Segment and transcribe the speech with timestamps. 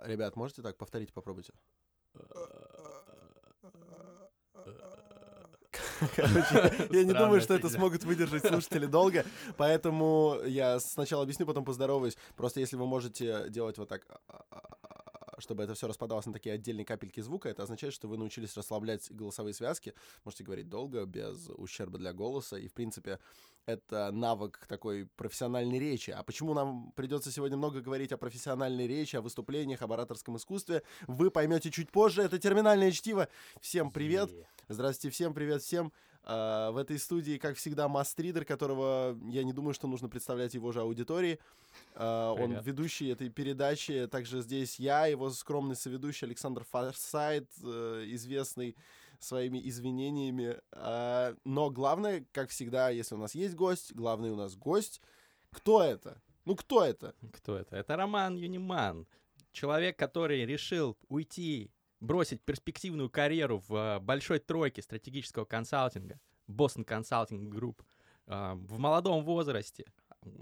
[0.00, 1.52] Ребят, можете так повторить, попробуйте?
[6.16, 9.24] Короче, я не думаю, что это смогут выдержать слушатели долго,
[9.56, 12.16] поэтому я сначала объясню, потом поздороваюсь.
[12.36, 14.06] Просто если вы можете делать вот так
[15.40, 19.10] чтобы это все распадалось на такие отдельные капельки звука, это означает, что вы научились расслаблять
[19.10, 19.94] голосовые связки,
[20.24, 23.18] можете говорить долго, без ущерба для голоса, и, в принципе,
[23.72, 26.10] это навык такой профессиональной речи.
[26.10, 30.82] А почему нам придется сегодня много говорить о профессиональной речи, о выступлениях, об ораторском искусстве,
[31.06, 32.22] вы поймете чуть позже.
[32.22, 33.28] Это терминальное чтиво.
[33.60, 34.30] Всем привет.
[34.68, 35.92] Здравствуйте всем, привет всем.
[36.22, 40.70] Uh, в этой студии, как всегда, мастридер, которого я не думаю, что нужно представлять его
[40.70, 41.38] же аудитории.
[41.94, 44.06] Uh, он ведущий этой передачи.
[44.06, 48.76] Также здесь я, его скромный соведущий Александр Фарсайт, uh, известный
[49.20, 50.58] своими извинениями.
[50.72, 55.00] Uh, но главное, как всегда, если у нас есть гость, главный у нас гость.
[55.50, 56.20] Кто это?
[56.44, 57.14] Ну, кто это?
[57.32, 57.76] Кто это?
[57.76, 59.06] Это Роман Юниман.
[59.52, 66.18] Человек, который решил уйти бросить перспективную карьеру в э, большой тройке стратегического консалтинга,
[66.48, 67.82] Boston Consulting Group,
[68.26, 69.84] э, в молодом возрасте,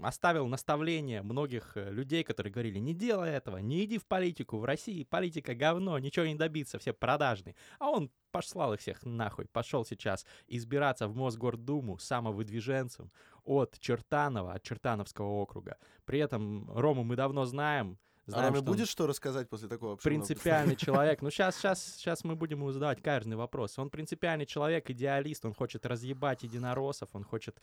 [0.01, 4.65] оставил наставление многих э, людей, которые говорили, не делай этого, не иди в политику, в
[4.65, 7.55] России политика говно, ничего не добиться, все продажные.
[7.79, 13.11] А он послал их всех нахуй, пошел сейчас избираться в Мосгордуму самовыдвиженцем
[13.43, 15.77] от Чертанова, от Чертановского округа.
[16.05, 17.97] При этом Рому мы давно знаем,
[18.29, 21.21] Знаем, а будет что рассказать после такого Принципиальный человек.
[21.21, 23.77] Ну, сейчас, сейчас, сейчас мы будем ему задавать каждый вопрос.
[23.79, 27.59] Он принципиальный человек, идеалист, он хочет разъебать единороссов, он хочет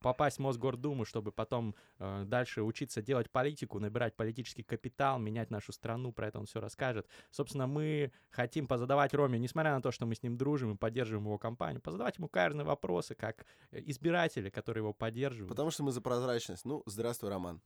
[0.00, 5.72] попасть в Мосгордуму, чтобы потом э, дальше учиться делать политику, набирать политический капитал, менять нашу
[5.72, 7.06] страну, про это он все расскажет.
[7.30, 11.26] Собственно, мы хотим позадавать Роме, несмотря на то, что мы с ним дружим и поддерживаем
[11.26, 15.48] его компанию, позадавать ему каждые вопросы, как избиратели, которые его поддерживают.
[15.48, 16.64] Потому что мы за прозрачность.
[16.64, 17.60] Ну, здравствуй, Роман.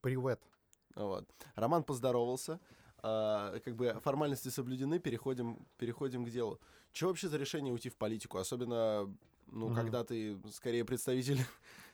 [0.00, 0.40] Привет.
[0.96, 1.28] Вот.
[1.54, 2.58] Роман поздоровался.
[3.02, 6.58] А, как бы формальности соблюдены, переходим, переходим к делу.
[6.92, 8.38] Чего вообще за решение уйти в политику?
[8.38, 9.14] Особенно,
[9.46, 9.74] ну, mm-hmm.
[9.74, 11.38] когда ты скорее представитель,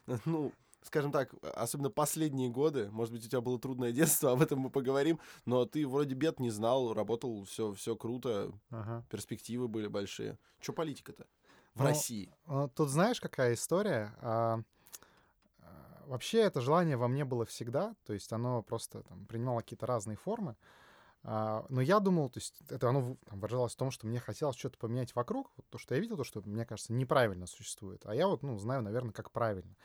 [0.24, 4.60] ну, скажем так, особенно последние годы, может быть, у тебя было трудное детство, об этом
[4.60, 9.04] мы поговорим, но ты вроде бед не знал, работал, все, все круто, ага.
[9.10, 10.38] перспективы были большие.
[10.60, 11.26] Че политика-то
[11.74, 12.32] в ну, России?
[12.46, 14.14] Ну, тут знаешь, какая история?
[16.06, 20.16] Вообще это желание во мне было всегда, то есть оно просто там, принимало какие-то разные
[20.16, 20.56] формы.
[21.24, 24.56] А, но я думал, то есть это оно там, выражалось в том, что мне хотелось
[24.56, 28.02] что-то поменять вокруг, вот то, что я видел, то, что, мне кажется, неправильно существует.
[28.04, 29.76] А я вот, ну, знаю, наверное, как правильно.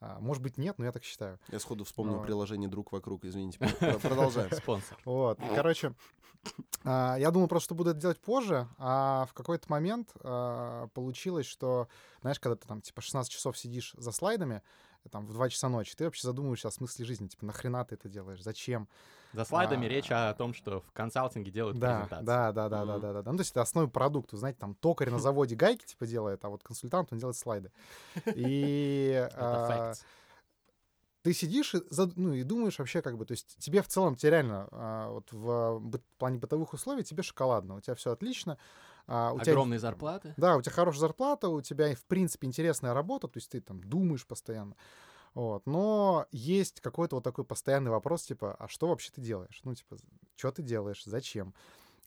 [0.00, 1.38] А, может быть, нет, но я так считаю.
[1.48, 2.22] Я сходу вспомнил но...
[2.22, 3.58] приложение «Друг вокруг», извините.
[4.02, 4.50] Продолжаем.
[4.52, 4.98] Спонсор.
[5.04, 5.94] Вот, короче,
[6.84, 11.46] а, я думал просто, что буду это делать позже, а в какой-то момент а, получилось,
[11.46, 11.88] что,
[12.20, 14.62] знаешь, когда ты там, типа, 16 часов сидишь за слайдами,
[15.10, 18.08] там, в 2 часа ночи, ты вообще задумываешься о смысле жизни, типа, нахрена ты это
[18.08, 18.88] делаешь, зачем?
[19.32, 22.24] За слайдами а, речь о том, что в консалтинге делают да, презентации.
[22.26, 22.86] Да, да, да, mm-hmm.
[22.86, 23.30] да, да, да, да.
[23.32, 26.44] Ну, то есть это основной продукт, вы знаете, там, токарь на заводе гайки, типа, делает,
[26.44, 27.70] а вот консультант, он делает слайды.
[28.26, 29.28] И...
[31.22, 31.80] ты сидишь и,
[32.16, 35.30] ну, и думаешь вообще как бы, то есть тебе в целом, тебе реально а, вот
[35.30, 35.80] в
[36.18, 38.58] плане бытовых условий тебе шоколадно, у тебя все отлично,
[39.06, 40.34] а, у Огромные тебя, зарплаты.
[40.36, 43.82] Да, у тебя хорошая зарплата, у тебя, в принципе, интересная работа, то есть ты там
[43.82, 44.76] думаешь постоянно.
[45.34, 45.66] Вот.
[45.66, 49.60] Но есть какой-то вот такой постоянный вопрос, типа, а что вообще ты делаешь?
[49.64, 49.96] Ну, типа,
[50.36, 51.54] что ты делаешь, зачем?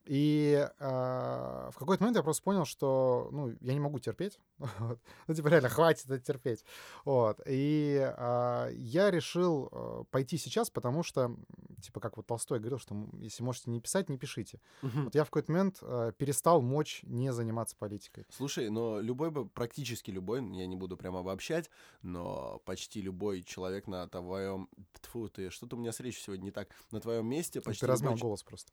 [0.06, 4.40] И э, в какой-то момент я просто понял, что, ну, я не могу терпеть.
[4.86, 5.00] Вот.
[5.28, 6.64] Ну, типа, реально, хватит это терпеть.
[7.06, 7.40] Вот.
[7.48, 11.36] И э, я решил э, пойти сейчас, потому что,
[11.82, 14.60] типа, как вот Толстой говорил, что если можете не писать, не пишите.
[14.84, 15.04] Угу.
[15.06, 18.26] Вот я в какой-то момент э, перестал мочь не заниматься политикой.
[18.30, 21.70] Слушай, но любой бы, практически любой, я не буду прямо обобщать,
[22.02, 24.70] но почти любой человек на твоем...
[25.02, 26.70] Тьфу, ты, что-то у меня с речью сегодня не так.
[26.92, 28.72] На твоем месте почти Ты размял голос просто.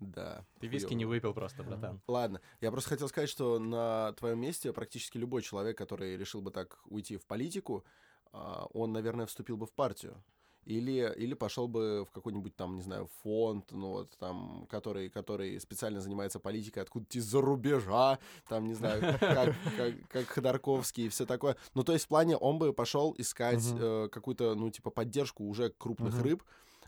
[0.00, 0.44] Да.
[0.60, 0.98] Ты виски хуёво.
[0.98, 2.00] не выпил просто, братан.
[2.08, 6.50] Ладно, я просто хотел сказать, что на твоем месте практически любой человек, который решил бы
[6.50, 7.84] так уйти в политику,
[8.32, 10.22] а, он, наверное, вступил бы в партию.
[10.66, 15.60] Или, или пошел бы в какой-нибудь там, не знаю, фонд, ну вот там, который, который
[15.60, 18.18] специально занимается политикой откуда-то из-за рубежа,
[18.48, 21.56] там, не знаю, как, как, как Ходорковский и все такое.
[21.74, 24.06] Ну, то есть в плане он бы пошел искать uh-huh.
[24.06, 26.22] э, какую-то, ну, типа, поддержку уже крупных uh-huh.
[26.22, 26.42] рыб,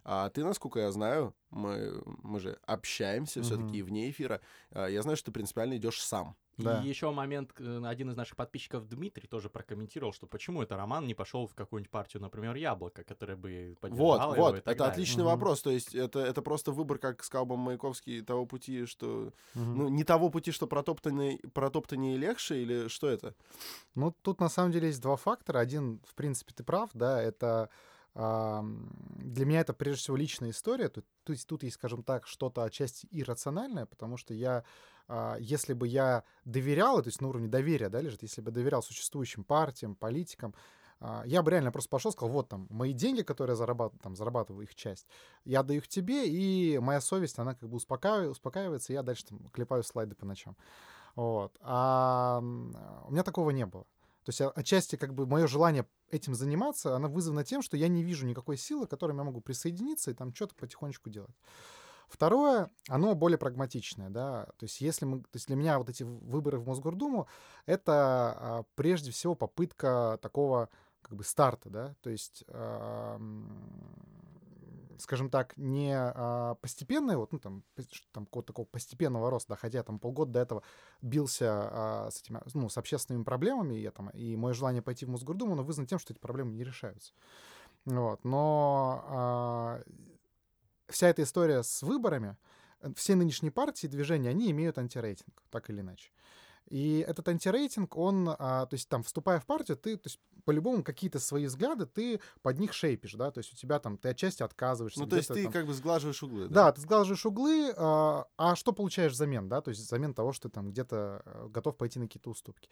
[0.08, 3.42] а ты, насколько я знаю, мы, мы же общаемся mm-hmm.
[3.42, 4.40] все-таки вне эфира.
[4.70, 6.36] А, я знаю, что ты принципиально идешь сам.
[6.58, 6.80] Да.
[6.80, 11.08] И еще момент, э, один из наших подписчиков Дмитрий тоже прокомментировал, что почему это Роман
[11.08, 14.92] не пошел в какую-нибудь партию, например, Яблоко, которая бы поддержала вот, его Вот, это далее.
[14.92, 15.32] отличный угу.
[15.32, 15.62] вопрос.
[15.62, 19.32] То есть это, это просто выбор, как сказал бы Маяковский, того пути, что...
[19.56, 19.64] Угу.
[19.64, 23.34] Ну, не того пути, что протоптаннее, протоптаннее легче, или что это?
[23.96, 25.58] Ну, тут на самом деле есть два фактора.
[25.58, 27.70] Один, в принципе, ты прав, да, это
[28.16, 30.88] для меня это прежде всего личная история.
[30.88, 34.64] То есть тут есть, скажем так, что-то отчасти иррациональное, потому что я,
[35.06, 38.82] а, если бы я доверял, то есть на уровне доверия, да, лежит, если бы доверял
[38.82, 40.54] существующим партиям, политикам,
[40.98, 44.16] а, я бы реально просто пошел, сказал, вот там мои деньги, которые я зарабатываю, там,
[44.16, 45.06] зарабатываю их часть,
[45.44, 49.26] я даю их тебе, и моя совесть, она как бы успокаивает, успокаивается, и я дальше
[49.26, 50.56] там клепаю слайды по ночам.
[51.16, 51.54] Вот.
[51.60, 53.86] А у меня такого не было.
[54.26, 57.86] То есть а, отчасти как бы мое желание этим заниматься, оно вызвано тем, что я
[57.86, 61.36] не вижу никакой силы, к которой я могу присоединиться и там что-то потихонечку делать.
[62.08, 66.02] Второе, оно более прагматичное, да, то есть если мы, то есть для меня вот эти
[66.02, 67.28] выборы в Мосгордуму
[67.66, 70.70] это а, прежде всего попытка такого
[71.02, 72.44] как бы старта, да, то есть,
[74.98, 77.64] скажем так, не а, постепенный, вот, ну, там,
[78.12, 80.62] там какого-то такого постепенного роста, да, хотя там полгода до этого
[81.02, 85.06] бился а, с этими, ну, с общественными проблемами, и, я, там, и мое желание пойти
[85.06, 87.12] в Мосгордуму, оно вызвано тем, что эти проблемы не решаются.
[87.84, 89.82] Вот, но а,
[90.88, 92.36] вся эта история с выборами,
[92.80, 96.10] э, все нынешние партии, движения, они имеют антирейтинг, так или иначе.
[96.68, 100.82] И этот антирейтинг, он, а, то есть там, вступая в партию, ты, то есть по-любому
[100.82, 104.42] какие-то свои взгляды ты под них шейпишь, да, то есть у тебя там, ты отчасти
[104.42, 105.00] отказываешься.
[105.00, 105.52] Ну, то есть ты там...
[105.52, 106.66] как бы сглаживаешь углы, да?
[106.66, 110.48] Да, ты сглаживаешь углы, а, а что получаешь взамен, да, то есть взамен того, что
[110.48, 112.68] ты там где-то э, готов пойти на какие-то уступки.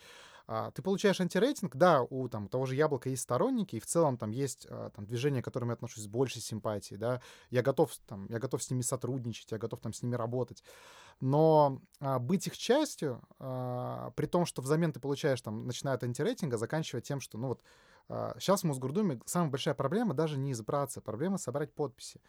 [0.47, 4.19] А, ты получаешь антирейтинг, да, у там того же Яблока есть сторонники, и в целом
[4.19, 7.21] там есть а, там движения, к которым я отношусь с большей симпатией, да,
[7.51, 10.63] я готов там, я готов с ними сотрудничать, я готов там с ними работать,
[11.21, 16.05] но а, быть их частью, а, при том, что взамен ты получаешь там, начиная от
[16.05, 17.63] антирейтинга, заканчивая тем, что, ну вот,
[18.09, 22.21] а, сейчас в Мосгордуме самая большая проблема даже не избраться, проблема собрать подписи.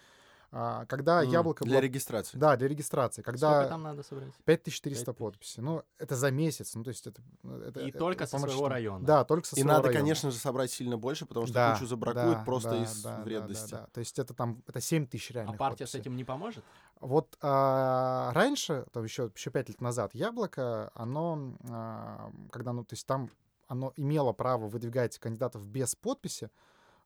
[0.58, 1.66] А, когда mm, яблоко...
[1.66, 1.82] Для было...
[1.82, 2.38] регистрации.
[2.38, 3.22] Да, для регистрации.
[3.22, 3.56] Когда...
[3.56, 4.34] Сколько там надо собрать?
[4.46, 5.62] 5300 подписей.
[5.62, 6.76] Ну, это за месяц.
[6.76, 7.22] Ну, то есть это...
[7.68, 8.70] это И это, только это, со своего что...
[8.70, 9.06] района.
[9.06, 10.00] Да, только со И своего надо, района.
[10.00, 13.22] конечно же, собрать сильно больше, потому что да, кучу забракуют да, просто да, из да,
[13.24, 13.72] вредности.
[13.72, 13.90] Да, да, да.
[13.92, 16.00] То есть это там, это 7 тысяч реальных А партия подписей.
[16.00, 16.64] с этим не поможет?
[17.02, 22.94] Вот а, раньше, там еще, еще 5 лет назад, Яблоко, оно, а, когда, ну, то
[22.94, 23.30] есть там
[23.68, 26.50] оно имело право выдвигать кандидатов без подписи,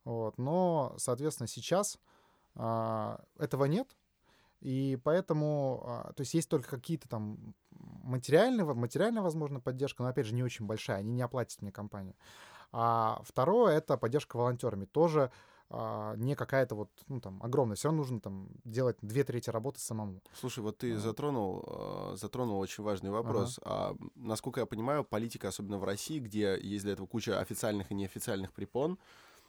[0.04, 2.19] вот, но, соответственно, сейчас а,
[3.38, 3.96] этого нет,
[4.62, 10.26] и поэтому, а, то есть есть только какие-то там материальные, материальная, возможно, поддержка, но, опять
[10.26, 12.16] же, не очень большая, они не оплатят мне компанию.
[12.72, 14.86] А второе— это поддержка волонтерами.
[14.86, 15.32] Тоже
[15.70, 17.78] а, не какая-то вот, ну, там, огромная.
[17.78, 20.22] Все равно нужно там делать две трети работы самому.
[20.34, 21.00] Слушай, вот ты а.
[21.00, 23.60] затронул, затронул очень важный вопрос.
[23.64, 23.98] Ага.
[23.98, 27.96] А, насколько я понимаю, политика, особенно в России, где есть для этого куча официальных и
[27.96, 29.00] неофициальных препон,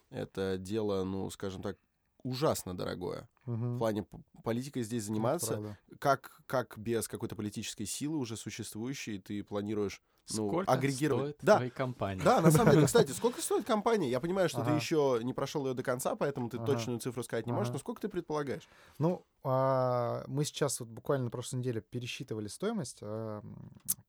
[0.09, 1.77] это дело, ну, скажем так,
[2.23, 3.29] ужасно дорогое.
[3.45, 3.55] Угу.
[3.55, 4.05] В плане
[4.43, 10.01] политикой здесь заниматься, как, как без какой-то политической силы уже существующей ты планируешь
[10.33, 11.35] ну, сколько агрегировать.
[11.35, 11.55] Стоит да.
[11.57, 12.23] твоей компании?
[12.23, 14.09] Да, на самом деле, кстати, сколько стоит компания?
[14.09, 14.71] Я понимаю, что ага.
[14.71, 16.65] ты еще не прошел ее до конца, поэтому ты ага.
[16.65, 18.67] точную цифру сказать не можешь, но сколько ты предполагаешь?
[18.97, 22.99] Ну, а, мы сейчас вот буквально на прошлой неделе пересчитывали стоимость.
[23.01, 23.41] А,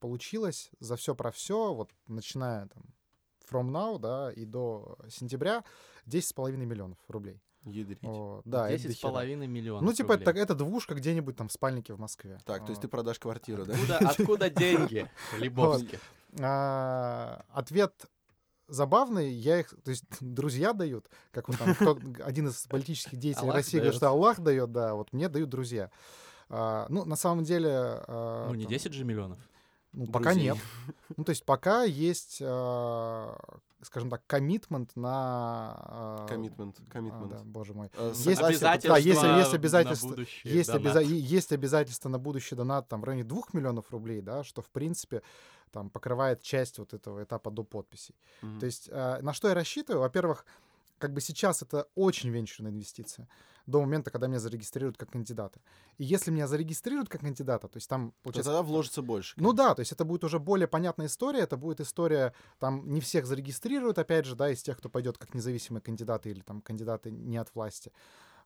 [0.00, 2.82] получилось за все про все, вот начиная там
[3.50, 5.64] from now, да, и до сентября
[6.06, 7.40] 10,5 миллионов рублей.
[7.64, 7.98] Ядрить.
[8.02, 11.94] О, да, Десять с половиной миллионов Ну, типа, это, это двушка где-нибудь там в спальнике
[11.94, 12.38] в Москве.
[12.44, 13.74] Так, то есть ты продашь квартиру, да?
[13.74, 15.98] Откуда, откуда деньги, Лебовски?
[16.40, 18.06] А, ответ
[18.68, 23.44] забавный, я их, то есть друзья дают, как вот там кто, один из политических деятелей
[23.44, 25.90] Аллах России говорит, что Аллах дает, да, вот мне дают друзья.
[26.48, 27.70] А, ну, на самом деле...
[27.70, 29.38] А, ну, не там, 10 же миллионов.
[29.92, 30.56] Ну, пока нет.
[31.16, 33.36] Ну, то есть пока есть, э,
[33.82, 36.24] скажем так, коммитмент на...
[36.28, 37.28] Коммитмент, коммитмент.
[37.28, 37.90] Да, боже мой.
[37.96, 42.56] Э, есть обязательства да, есть, есть обязательства, на будущее есть, обяза есть обязательства на будущее
[42.56, 45.22] донат там в районе 2 миллионов рублей, да, что, в принципе,
[45.72, 48.14] там покрывает часть вот этого этапа до подписей.
[48.42, 48.60] Mm-hmm.
[48.60, 50.02] То есть э, на что я рассчитываю?
[50.02, 50.46] Во-первых,
[50.98, 53.28] как бы сейчас это очень венчурная инвестиция
[53.66, 55.60] до момента, когда меня зарегистрируют как кандидата.
[55.98, 58.50] И если меня зарегистрируют как кандидата, то есть там получается...
[58.50, 59.34] То тогда вложится больше.
[59.36, 63.00] Ну да, то есть это будет уже более понятная история, это будет история, там не
[63.00, 67.10] всех зарегистрируют, опять же, да, из тех, кто пойдет как независимые кандидаты или там кандидаты
[67.10, 67.92] не от власти.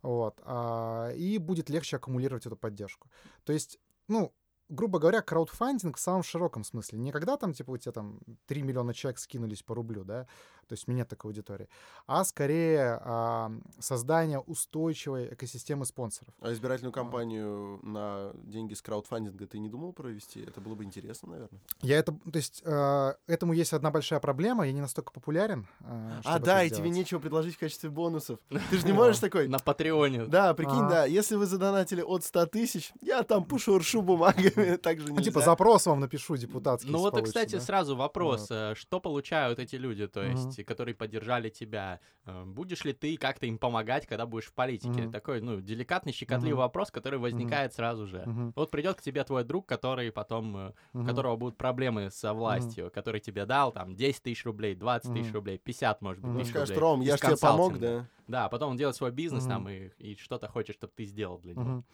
[0.02, 0.40] Вот.
[0.44, 3.08] А, и будет легче аккумулировать эту поддержку.
[3.44, 4.32] То есть, ну,
[4.68, 6.98] грубо говоря, краудфандинг в самом широком смысле.
[6.98, 10.26] Не когда там, типа, у тебя там 3 миллиона человек скинулись по рублю, да,
[10.68, 11.68] то есть у меня такой аудитории,
[12.06, 16.34] а скорее а, создание устойчивой экосистемы спонсоров.
[16.40, 17.86] А избирательную кампанию а.
[17.86, 20.40] на деньги с краудфандинга ты не думал провести?
[20.40, 21.60] Это было бы интересно, наверное.
[21.82, 25.68] Я это, то есть э, этому есть одна большая проблема, я не настолько популярен.
[25.80, 28.38] Э, а, да, и тебе нечего предложить в качестве бонусов.
[28.70, 29.46] Ты же не можешь такой...
[29.46, 30.26] На Патреоне.
[30.26, 34.52] Да, прикинь, да, если вы задонатили от 100 тысяч, я там пушу ршу бумагой.
[34.82, 35.30] также Ну, нельзя.
[35.30, 36.90] типа запрос вам напишу депутатский.
[36.90, 42.00] Ну вот, кстати, сразу вопрос, э, что получают эти люди, то есть, которые поддержали тебя?
[42.24, 45.08] Э, Будешь ли ты как-то им помогать, когда будешь в политике?
[45.10, 48.24] Такой, ну, деликатный, щекотливый вопрос, который возникает сразу же.
[48.54, 52.90] Вот придет к тебе твой друг, который потом, э, у которого будут проблемы со властью,
[52.92, 56.78] который тебе дал там 10 тысяч рублей, 20 тысяч рублей, 50, может быть, тысяч рублей.
[56.78, 58.06] Ром, я из ж тебе помог, да?
[58.28, 61.54] Да, потом он делает свой бизнес там и, и что-то хочет, чтобы ты сделал для
[61.54, 61.84] него.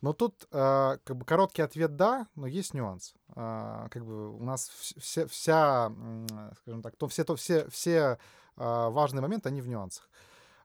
[0.00, 3.14] Но тут э, как бы короткий ответ да, но есть нюанс.
[3.34, 6.26] А, как бы у нас вс- все, вся, м,
[6.62, 8.18] скажем так, то все, то все, все
[8.56, 10.08] а, важные моменты, они в нюансах.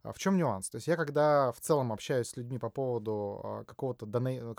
[0.04, 0.70] В чем нюанс?
[0.70, 4.06] То есть я когда в целом общаюсь с людьми по поводу какого-то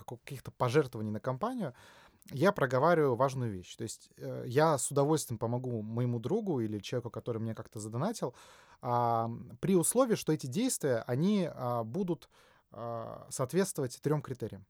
[0.04, 1.73] каких-то пожертвований на компанию,
[2.33, 3.76] я проговариваю важную вещь.
[3.76, 8.35] То есть э, я с удовольствием помогу моему другу или человеку, который мне как-то задонатил,
[8.80, 11.49] при условии, что эти действия, они
[11.85, 12.28] будут
[13.30, 14.66] соответствовать трем критериям.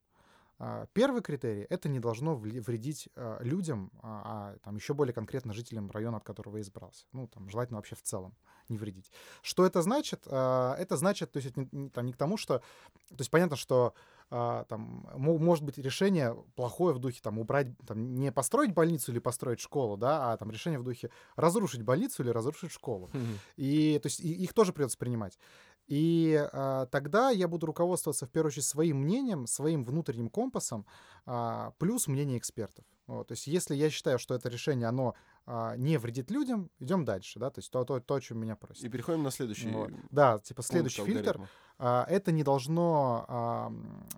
[0.59, 5.53] А, Первый критерий— это не должно вредить а, людям, а, а, там еще более конкретно
[5.53, 7.05] жителям района, от которого избрался.
[7.13, 8.35] Ну, там, желательно вообще в целом
[8.67, 9.11] не вредить.
[9.43, 10.23] Что это значит?
[10.25, 12.59] А, Это значит, то есть, это не, не- там, не к тому, что...
[13.09, 13.93] То есть понятно, что
[14.31, 19.11] а, там мо- может быть решение плохое в духе там убрать, там, не построить больницу
[19.11, 23.11] или построить школу, да, а там решение в духе разрушить больницу или разрушить школу.
[23.13, 23.37] Мгм.
[23.57, 25.37] И то есть и- их тоже придется принимать.
[25.87, 30.85] И а, тогда я буду руководствоваться в первую очередь своим мнением, своим внутренним компасом,
[31.25, 32.85] а, плюс мнение экспертов.
[33.07, 35.15] Вот, то есть если я считаю, что это решение, оно
[35.45, 38.57] а, не вредит людям, идем дальше, да, то есть то, то, то о чем меня
[38.57, 38.83] просят.
[38.83, 39.91] И переходим на следующий Вот.
[40.11, 41.49] Да, типа следующий фильтр, алгоритма.
[41.77, 43.73] а, это не должно а,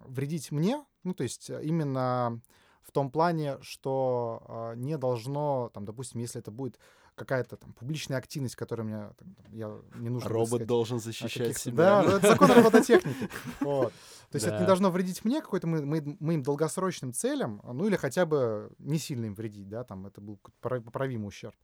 [0.08, 2.42] вредить мне, ну, то есть именно
[2.82, 6.80] в том плане, что а, не должно, там, допустим, если это будет
[7.20, 12.02] какая-то там публичная активность, которая мне, там, я, не нужно Робот сказать, должен защищать себя.
[12.02, 13.30] Да, ну, это закон робототехники.
[13.62, 13.94] Вот.
[14.32, 14.62] То есть это Да.
[14.62, 19.00] не должно вредить мне, какой-то мы- мы- моим долгосрочным целям, ну или хотя бы не
[19.00, 21.56] сильно им вредить, да, там это был поправимый ущерб.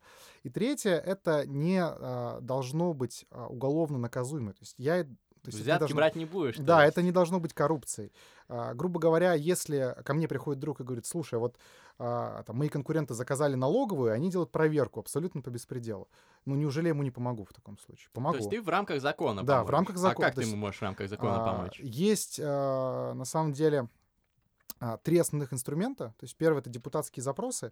[0.44, 4.52] И третье, это не а, должно быть а, уголовно наказуемо.
[4.54, 5.06] То есть я...
[5.46, 6.58] То есть Взятки должно- брать не будешь.
[6.58, 6.94] да, есть.
[6.94, 8.12] это не должно быть коррупцией.
[8.48, 11.58] А, грубо говоря, если ко мне приходит друг и говорит, слушай, вот
[11.98, 16.08] а, там, мои конкуренты заказали налоговую, они делают проверку абсолютно по беспределу.
[16.46, 18.10] Ну, неужели я ему не помогу в таком случае?
[18.14, 18.34] Помогу.
[18.34, 19.72] То есть ты в рамках закона Да, в поможешь.
[19.74, 20.26] рамках закона.
[20.28, 21.80] А как То ты есть, ему можешь в рамках закона А, помочь?
[21.80, 23.88] Есть, а, на самом деле,
[24.80, 26.10] а, три основных инструмента.
[26.20, 27.72] То есть первый— это депутатские запросы.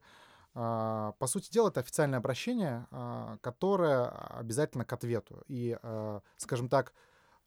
[0.55, 5.43] А, По сути дела, это официальное обращение, а, которое обязательно к ответу.
[5.47, 6.93] И, а, скажем так,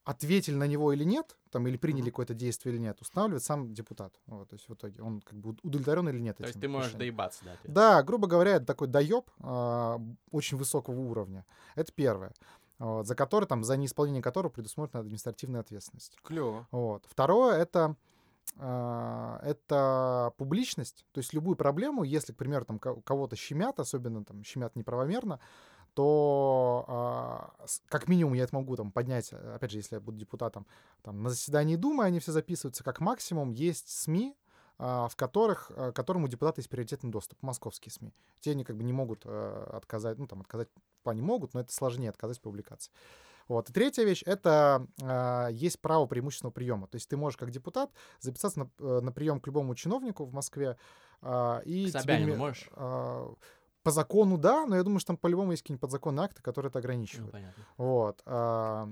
[0.07, 4.15] ответили на него или нет, там, или приняли какое-то действие или нет, устанавливает сам депутат.
[4.27, 6.93] Вот, то есть в итоге он как бы удовлетворен или нет То есть ты можешь
[6.93, 7.17] решением.
[7.17, 7.57] доебаться, да?
[7.65, 11.45] Да, грубо говоря, это такой доеб а, очень высокого уровня.
[11.75, 12.33] Это первое.
[12.79, 16.17] Вот, за который, там, за неисполнение которого предусмотрена административная ответственность.
[16.23, 16.69] Клево.
[16.71, 17.05] Вот.
[17.09, 17.97] Второе это
[18.59, 24.25] а, это публичность, то есть любую проблему, если, к примеру, там ко- кого-то щемят, особенно
[24.25, 25.41] там щемят неправомерно,
[25.97, 30.19] то с- как минимум я это могу там поднять, э, опять же, если я буду
[30.19, 30.67] депутатом,
[31.03, 34.37] там на заседании Думы они все записываются, как максимум есть СМИ,
[34.79, 38.12] а, в которых, к которым у депутата есть приоритетный доступ, московские СМИ.
[38.41, 40.69] Те они как бы не могут э, отказать, ну там отказать
[41.00, 42.93] в плане могут, но это сложнее отказать в публикации.
[43.49, 43.71] Вот.
[43.71, 46.88] И третья вещь— это а, есть право преимущественного приема.
[46.88, 50.33] То есть ты можешь как депутат записаться на, э, на прием к любому чиновнику в
[50.35, 50.76] Москве.
[51.23, 52.69] а, и К тебе Собянину не- можешь?
[52.75, 53.33] а,
[53.87, 56.78] по закону, да, но я думаю, что там по-любому есть какие-нибудь подзаконные акты, которые это
[56.78, 57.31] Ну, ограничивают.
[57.33, 57.64] понятно.
[57.78, 58.21] Вот.
[58.26, 58.88] а,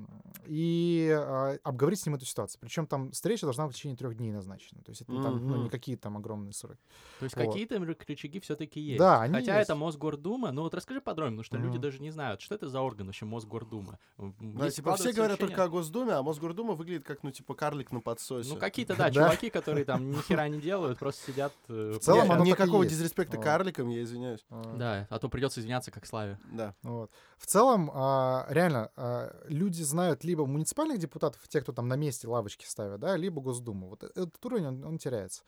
[0.46, 2.60] И а, обговорить с ним эту ситуацию.
[2.60, 4.82] Причем там встреча должна быть в течение трех дней назначена.
[4.82, 6.78] То есть это там, ну, не какие там огромные сроки.
[7.18, 7.46] То есть Вот.
[7.46, 8.98] какие-то ры- рычаги все-таки есть.
[8.98, 9.68] Да, они Хотя есть.
[9.70, 10.52] это Мосгордума.
[10.52, 11.82] Ну вот расскажи подробнее, потому что люди Мгм.
[11.82, 13.98] даже не знают, что это за орган вообще Мосгордума.
[14.18, 17.54] Да, есть типа все говорят ощущение- только о Госдуме, а Мосгордума выглядит как, ну, типа,
[17.54, 18.52] карлик на подсосе.
[18.52, 19.12] Ну какие-то, да, Да.
[19.12, 21.52] чуваки, которые там ни хера не делают, просто сидят...
[21.68, 24.44] э, В целом оно Никакого дизреспекта карликам, я извиняюсь.
[24.50, 26.38] А, Да, а то придется извиняться как Славе.
[26.52, 26.74] Да.
[26.82, 27.10] Вот.
[27.38, 32.28] В целом, а, реально, а, люди знают либо муниципальных депутатов, те, кто там на месте
[32.28, 33.88] лавочки ставят, да, либо Госдуму.
[33.88, 35.42] Вот этот уровень, он, он теряется.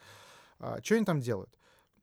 [0.83, 1.51] что они там делают?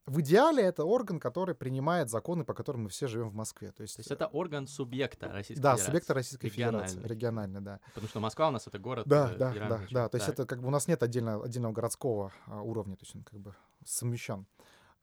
[0.06, 3.72] В идеале это орган, который принимает законы, по которым мы все живем в Москве.
[3.72, 5.86] То есть, То есть это орган субъекта Российской да, Федерации.
[5.86, 7.10] субъекта Российской Федерации, Региональный.
[7.10, 7.80] региональный, да.
[7.94, 10.10] Потому что Москва у нас это город Да, э, да, да, да.
[10.10, 10.34] То есть Так.
[10.34, 13.40] это как бы у нас нет отдельно, отдельного городского а, уровня, то есть он как
[13.40, 14.46] бы совмещен.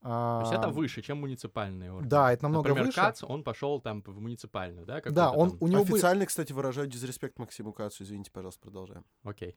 [0.01, 2.09] То есть это А, выше, чем муниципальные органы.
[2.09, 2.99] Да, это намного Например, выше.
[2.99, 4.99] Кац, он пошел там в муниципальную, да?
[5.05, 5.57] Да, он, там?
[5.61, 8.03] у него бы- Официально, кстати, выражают дизреспект Максиму Кацу.
[8.03, 9.05] Извините, пожалуйста, продолжаем.
[9.23, 9.55] Окей.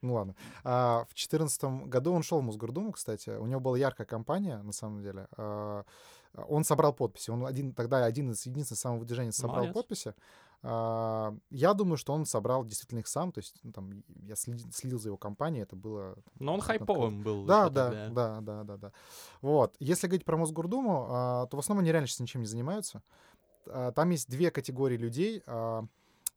[0.00, 0.34] Ну ладно.
[0.64, 3.30] А, в 2014 году он шел в Мосгордуму, кстати.
[3.30, 5.28] У него была яркая кампания, на самом деле.
[5.36, 5.84] А,
[6.48, 7.30] Он собрал подписи.
[7.30, 9.74] Он один, тогда один из единственных самовыдвиженец собрал Молодец.
[9.74, 10.14] подписи.
[10.66, 13.32] А, Я думаю, что он собрал действительно их сам.
[13.32, 17.22] То есть, ну, там, я следил, следил за его компанией, это было Но он хайповым
[17.22, 17.44] был.
[17.44, 18.08] да, да, тогда.
[18.10, 18.92] да, да, да, да.
[19.42, 19.76] Вот.
[19.78, 23.02] Если говорить про Мосгордуму, а, то в основном они реально сейчас ничем не занимаются.
[23.66, 25.42] А, Там есть две категории людей.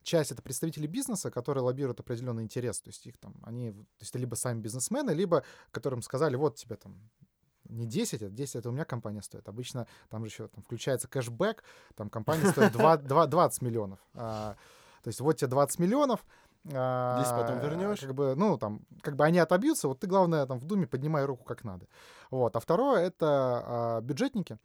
[0.04, 2.80] Часть это представители бизнеса, которые лоббируют определенный интерес.
[2.80, 6.56] То есть их там, они, то есть это либо сами бизнесмены, либо которым сказали, вот
[6.56, 6.96] тебе там
[7.70, 9.48] не 10, а 10 это у меня компания стоит.
[9.48, 11.64] Обычно там же еще там, включается кэшбэк,
[11.96, 14.00] там компания стоит 2, 2, 20 миллионов.
[14.16, 14.56] А,
[15.04, 16.26] то есть вот тебе 20 миллионов,
[16.74, 18.00] а, 10 потом вернешь.
[18.00, 21.26] Как бы, ну, там, как бы они отобьются, вот ты, главное, там, в Думе поднимай
[21.26, 21.88] руку как надо.
[22.32, 22.56] Вот.
[22.56, 24.58] А второе— это а, бюджетники.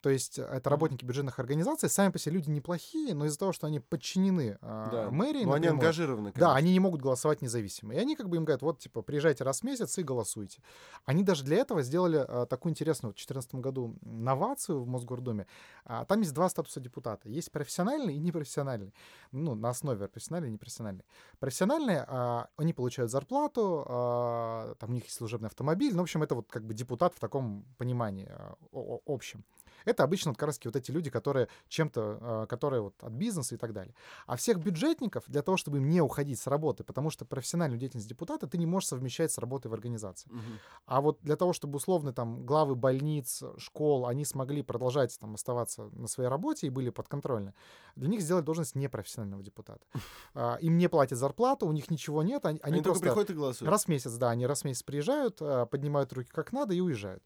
[0.00, 1.88] То есть это работники бюджетных организаций.
[1.88, 5.10] Сами по себе люди неплохие, но из-за того, что они подчинены а, Да.
[5.10, 6.54] мэрии, Ну, они ангажированы, да, конечно.
[6.54, 7.94] они не могут голосовать независимо.
[7.94, 10.60] И они как бы им говорят, вот, типа, приезжайте раз в месяц и голосуйте.
[11.04, 15.46] Они даже для этого сделали а, такую интересную в 2014 году новацию в Мосгордуме.
[15.84, 17.28] А, там есть два статуса депутата.
[17.28, 18.94] Есть профессиональный и непрофессиональный.
[19.32, 21.04] Ну, на основе профессиональный и непрофессиональный.
[21.40, 25.92] Профессиональные, а, они получают зарплату, а, там у них есть служебный автомобиль.
[25.92, 28.30] Ну, в общем, это вот как бы депутат в таком понимании
[28.72, 29.44] о- общем.
[29.84, 33.58] Это обычно как раз вот эти люди, которые чем-то, а, которые вот от бизнеса и
[33.58, 33.94] так далее.
[34.26, 38.08] А всех бюджетников для того, чтобы им не уходить с работы, потому что профессиональную деятельность
[38.08, 40.28] депутата ты не можешь совмещать с работой в организации.
[40.30, 40.58] Мгм.
[40.86, 45.88] А вот для того, чтобы условно там главы больниц, школ, они смогли продолжать там оставаться
[45.92, 47.54] на своей работе и были подконтрольны,
[47.96, 49.86] для них сделать должность непрофессионального депутата.
[50.34, 53.30] А, Им не платят зарплату, у них ничего нет, они, они Они только просто приходят
[53.30, 53.70] и голосуют.
[53.70, 56.80] раз в месяц, да, они раз в месяц приезжают, а, поднимают руки как надо и
[56.80, 57.22] уезжают.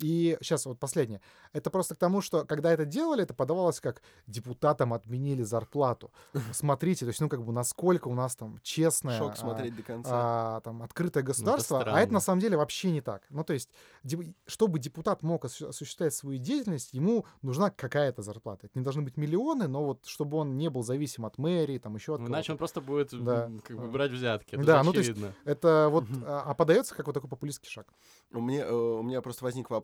[0.00, 1.20] И сейчас вот последнее.
[1.52, 6.10] Это просто к тому, что когда это делали, это подавалось как депутатам отменили зарплату.
[6.52, 9.82] Смотрите, то есть, ну, как бы, насколько у нас там честное, Шок а, смотреть до
[9.82, 10.10] конца.
[10.12, 13.22] а, там, открытое государство, а это на самом деле вообще не так.
[13.30, 13.70] Ну, то есть,
[14.02, 18.66] деп- чтобы депутат мог осу- осуществлять свою деятельность, ему нужна какая-то зарплата.
[18.66, 21.94] Это не должны быть миллионы, но вот чтобы он не был зависим от мэрии, там
[21.94, 22.38] еще от Ну, кого-то.
[22.38, 23.48] Иначе он просто будет Да.
[23.62, 24.56] как бы брать взятки.
[24.56, 25.34] Это Да, ну, то есть очевидно.
[25.44, 27.86] Это вот, а, а подается как вот такой популистский шаг.
[28.32, 29.83] У меня, э, у меня просто возник вопрос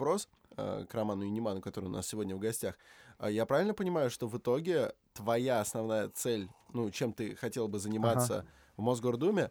[0.57, 2.79] э, к Роману Юниману, который у нас сегодня в гостях.
[3.19, 7.79] А Я правильно понимаю, что в итоге твоя основная цель, ну, чем ты хотел бы
[7.79, 9.51] заниматься в Мосгордуме,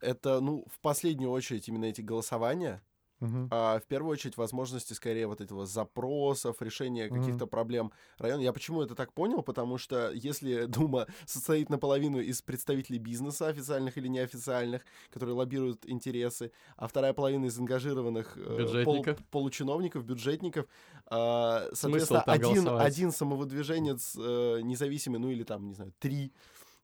[0.00, 2.82] это, ну, в последнюю очередь именно эти голосования,
[3.20, 3.48] Мгм.
[3.50, 7.20] а в первую очередь возможности скорее вот этого запросов, решения Мгм.
[7.20, 8.42] каких-то проблем района.
[8.42, 9.42] Я почему это так понял?
[9.42, 16.52] Потому что если Дума состоит наполовину из представителей бизнеса, официальных или неофициальных, которые лоббируют интересы,
[16.76, 19.18] а вторая половина из ангажированных э, Бюджетников.
[19.30, 20.66] получиновников, бюджетников,
[21.06, 22.86] а, соответственно, один, голосовать?
[22.86, 26.32] один самовыдвиженец э, независимый, ну или там, не знаю, три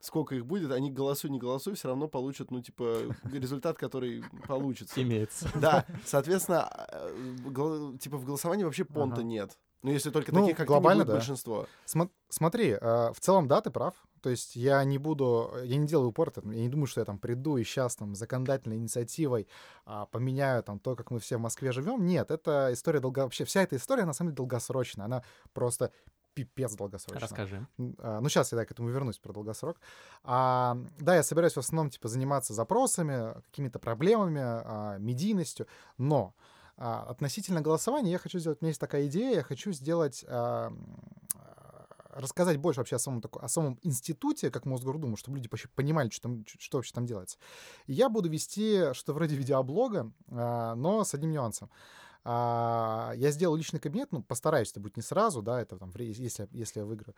[0.03, 5.01] сколько их будет, они голосуй, не голосуй, все равно получат, ну, типа, результат, который получится.
[5.01, 5.49] Имеется.
[5.55, 9.25] Да, соответственно, э, типа в голосовании вообще понта Ага.
[9.25, 9.57] нет.
[9.83, 11.15] Ну, если только Ну, таких, как глобально, да.
[11.15, 11.67] большинство.
[11.87, 13.95] Смо- смотри, э, в целом, да, ты прав.
[14.21, 17.19] То есть я не буду, я не делаю упор, я не думаю, что я там
[17.19, 19.49] приду и сейчас там законодательной инициативой
[19.85, 22.07] а, поменяю там то, как мы все в Москве живем.
[22.07, 23.21] Нет, это история долго...
[23.21, 25.07] Вообще вся эта история на самом деле долгосрочная.
[25.07, 25.91] Она просто
[26.35, 27.21] пипец долгосрочная.
[27.23, 27.67] Расскажи.
[27.99, 29.81] А, Ну, сейчас я да, к этому вернусь про долгосрок.
[30.25, 35.67] А, да, я собираюсь в основном типа заниматься запросами, какими-то проблемами, а, медийностью,
[35.99, 36.35] но
[36.77, 40.73] а, относительно голосования я хочу сделать, у меня есть такая идея, я хочу сделать а,
[41.35, 45.69] а, рассказать больше вообще о самом, тако- о самом институте, как Мосгордуму, чтобы люди вообще
[45.69, 47.39] понимали, что, там, что вообще там делается.
[47.87, 51.71] И я буду вести что-то вроде видеоблога, а, но с одним нюансом.
[52.25, 56.49] А, я сделал личный кабинет, ну, постараюсь, это будет не сразу, да, это там, если,
[56.53, 57.17] если я выиграю,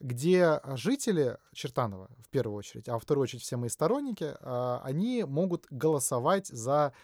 [0.00, 5.24] где жители Чертанова, в первую очередь, а во вторую очередь все мои сторонники, а, они
[5.24, 6.94] могут голосовать за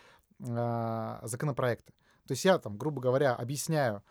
[0.49, 1.93] а, законопроекты.
[2.27, 4.03] То есть я там, грубо говоря, объясняю,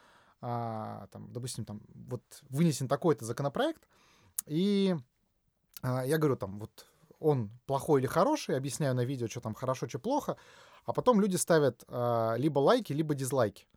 [0.41, 3.87] а, там, допустим, там, вот вынесен такой-то законопроект,
[4.45, 4.95] и
[5.81, 6.87] а, я говорю там, вот
[7.21, 10.37] он плохой или хороший, объясняю на видео, что там хорошо, что плохо,
[10.85, 13.67] а потом люди ставят а, либо лайки, либо дизлайки.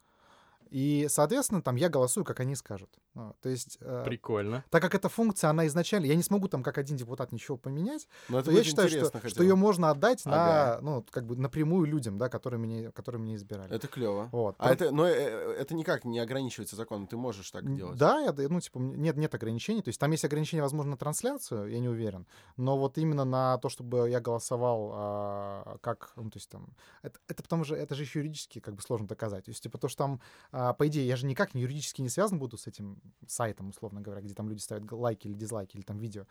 [0.74, 2.90] И, соответственно, там я голосую, как они скажут.
[3.14, 4.64] А, То есть, э, Прикольно.
[4.70, 8.08] так как эта функция, она изначально, я не смогу там как один депутат ничего поменять,
[8.28, 10.78] Но это то я считаю, что, интересно что ее можно отдать на, Ага.
[10.82, 13.72] ну, как бы напрямую людям, да, которые меня, которые меня избирали.
[13.72, 14.28] Это клево.
[14.32, 14.56] Вот.
[14.58, 17.96] А это, но э, э, это никак не ограничивается законом, ты можешь так делать.
[17.96, 19.80] Да, я, ну, типа, нет, нет ограничений.
[19.80, 22.26] То есть там есть ограничения, возможно, на трансляцию, я не уверен.
[22.56, 26.66] Но вот именно на то, чтобы я голосовал а, как, ну, то есть там,
[27.02, 29.44] это, это потому же, это же еще юридически как бы сложно доказать.
[29.44, 32.08] То есть, типа, то, что там а, по идее, я же никак не юридически не
[32.08, 35.82] связан буду с этим сайтом, условно говоря, где там люди ставят лайки или дизлайки, или
[35.82, 36.26] там видео.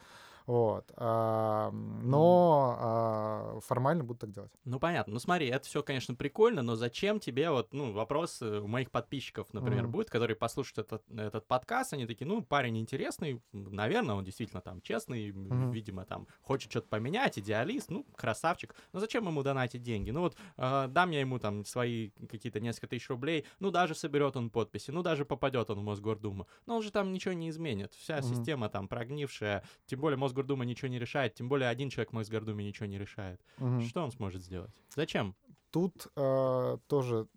[0.45, 0.91] Вот.
[0.97, 4.51] А, но а, формально буду так делать.
[4.65, 5.13] Ну, понятно.
[5.13, 9.47] Ну, смотри, это все, конечно, прикольно, но зачем тебе вот, ну, вопрос у моих подписчиков,
[9.53, 9.89] например, mm-hmm.
[9.89, 14.81] будет, которые послушают этот, этот подкаст, они такие, ну, парень интересный, наверное, он действительно там
[14.81, 15.71] честный, mm-hmm.
[15.71, 18.75] видимо, там хочет что-то поменять, идеалист, ну, красавчик.
[18.91, 20.11] Но зачем ему донатить деньги?
[20.11, 24.35] Ну, вот э, дам я ему там свои какие-то несколько тысяч рублей, ну, даже соберет
[24.37, 27.93] он подписи, ну, даже попадет он в Мосгордуму, но он же там ничего не изменит.
[27.95, 28.35] Вся mm-hmm.
[28.35, 32.63] система там прогнившая, тем более Мосгордума ничего не решает, тем более один человек в Мосгордуме
[32.63, 33.41] ничего не решает.
[33.59, 33.81] Угу.
[33.81, 34.71] Что он сможет сделать?
[34.95, 35.35] Зачем?
[35.71, 37.27] Тут э, тоже,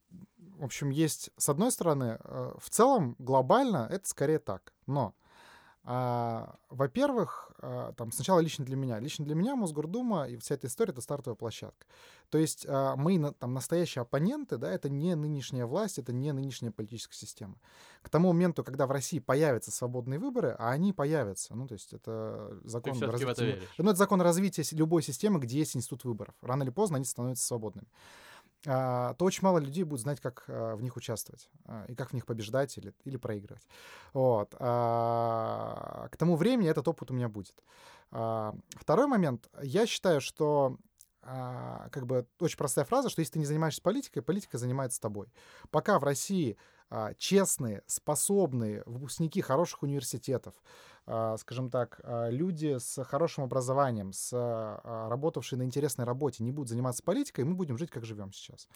[0.59, 5.15] в общем, есть, с одной стороны, э, в целом глобально это скорее так, но
[5.88, 8.99] а, во-первых, а, там сначала лично для меня.
[8.99, 11.87] Лично для меня Мосгордума и вся эта история— это стартовая площадка.
[12.29, 16.72] То есть а, мы там настоящие оппоненты, да, это не нынешняя власть, это не нынешняя
[16.72, 17.55] политическая система.
[18.03, 21.92] К тому моменту, когда в России появятся свободные выборы, а они появятся, ну, то есть
[21.92, 23.61] это закон развития...
[23.79, 26.35] Ну, это закон развития любой системы, где есть институт выборов.
[26.42, 27.87] Рано или поздно они становятся свободными.
[28.66, 32.11] А, то очень мало людей будет знать, как а, в них участвовать а, и как
[32.11, 33.66] в них побеждать или, или проигрывать.
[34.12, 34.51] Вот.
[34.51, 37.62] К тому времени этот опыт у меня будет.
[38.11, 39.49] Второй момент.
[39.62, 40.79] Я считаю, что
[41.21, 45.27] как бы очень простая фраза, что если ты не занимаешься политикой, политика занимается тобой.
[45.71, 46.57] Пока в России
[47.18, 50.55] честные, способные выпускники хороших университетов,
[51.09, 56.51] а, скажем так, а, люди с хорошим образованием, с а, работавшие на интересной работе не
[56.51, 58.68] будут заниматься политикой, мы будем жить, как живем сейчас.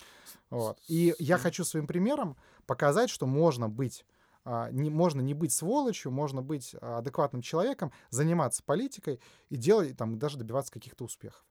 [0.49, 0.79] Вот.
[0.87, 4.05] И я хочу своим примером показать, что можно быть
[4.71, 9.21] не, можно не быть сволочью, можно быть адекватным человеком, заниматься политикой
[9.51, 11.45] и делать, там, даже добиваться каких-то успехов.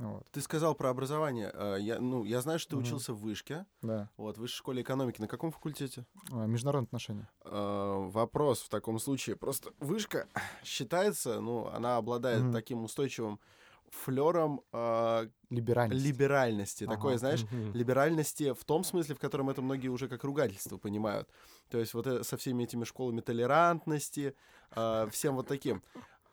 [0.00, 0.26] Вот.
[0.32, 1.50] Ты сказал про образование.
[1.52, 2.84] А, я, ну, я знаю, что ты угу.
[2.84, 3.66] учился в Вышке.
[3.82, 4.08] Да.
[4.16, 5.20] Вот, в Высшей школе экономики.
[5.20, 6.06] На каком факультете?
[6.32, 7.28] А, международные отношения.
[7.42, 9.36] А, вопрос в таком случае.
[9.36, 10.26] Просто Вышка
[10.64, 12.52] считается, ну, она обладает угу.
[12.52, 13.40] таким устойчивым
[13.90, 16.06] флером э, либеральности.
[16.06, 16.84] либеральности.
[16.84, 16.94] Ага.
[16.94, 17.76] Такое, знаешь, угу.
[17.76, 21.28] либеральности в том смысле, в котором это многие уже как ругательство понимают.
[21.70, 24.34] То есть вот это, со всеми этими школами толерантности,
[24.76, 25.82] э, всем вот таким.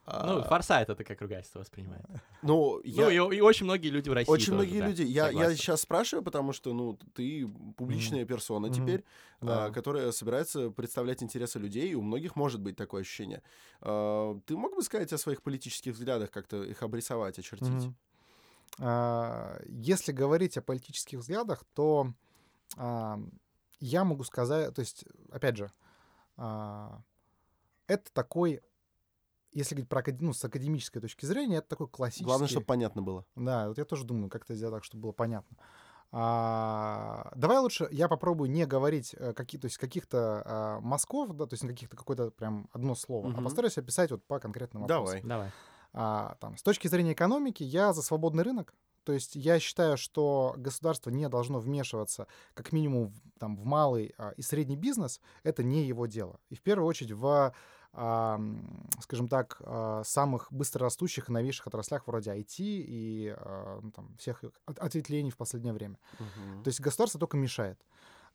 [0.07, 2.05] Ну, Форсайт это как ругательство воспринимает.
[2.41, 3.05] Ну, я...
[3.05, 5.01] ну и, и очень многие люди в России Очень тоже, многие да, люди.
[5.01, 8.25] Я, я сейчас спрашиваю, потому что, ну, ты публичная mm-hmm.
[8.25, 8.73] персона mm-hmm.
[8.73, 9.03] теперь,
[9.41, 9.65] да.
[9.65, 13.43] а, которая собирается представлять интересы людей, и у многих может быть такое ощущение.
[13.81, 17.67] А, ты мог бы сказать о своих политических взглядах, как-то их обрисовать, очертить?
[17.67, 17.93] Mm-hmm.
[18.79, 22.13] А, если говорить о политических взглядах, то
[22.77, 23.19] а,
[23.79, 25.71] я могу сказать, то есть, опять же,
[26.37, 27.01] а,
[27.87, 28.61] это такой
[29.57, 32.25] если говорить про ну, с академической точки зрения, это такой классический...
[32.25, 33.25] Главное, чтобы понятно было.
[33.35, 35.57] Да, вот я тоже думаю, как это сделать так, чтобы было понятно.
[36.11, 41.47] А, давай лучше я попробую не говорить э, какие, то есть каких-то а, мазков, да,
[41.47, 43.37] то есть каких-то какое-то прям одно слово, угу.
[43.37, 45.05] а постараюсь описать вот по конкретным вопросам.
[45.05, 45.21] Давай.
[45.23, 45.51] Давай.
[45.91, 48.73] А, там, с точки зрения экономики я за свободный рынок.
[49.03, 54.13] То есть я считаю, что государство не должно вмешиваться как минимум в, там, в малый
[54.17, 55.19] а, и средний бизнес.
[55.43, 56.39] Это не его дело.
[56.49, 57.53] И в первую очередь в
[57.93, 64.43] скажем так, а, самых быстрорастущих и новейших отраслях вроде IT и а, ну, там, всех
[64.65, 65.97] ответвлений в последнее время.
[66.19, 66.63] Uh-huh.
[66.63, 67.79] То есть государство только мешает.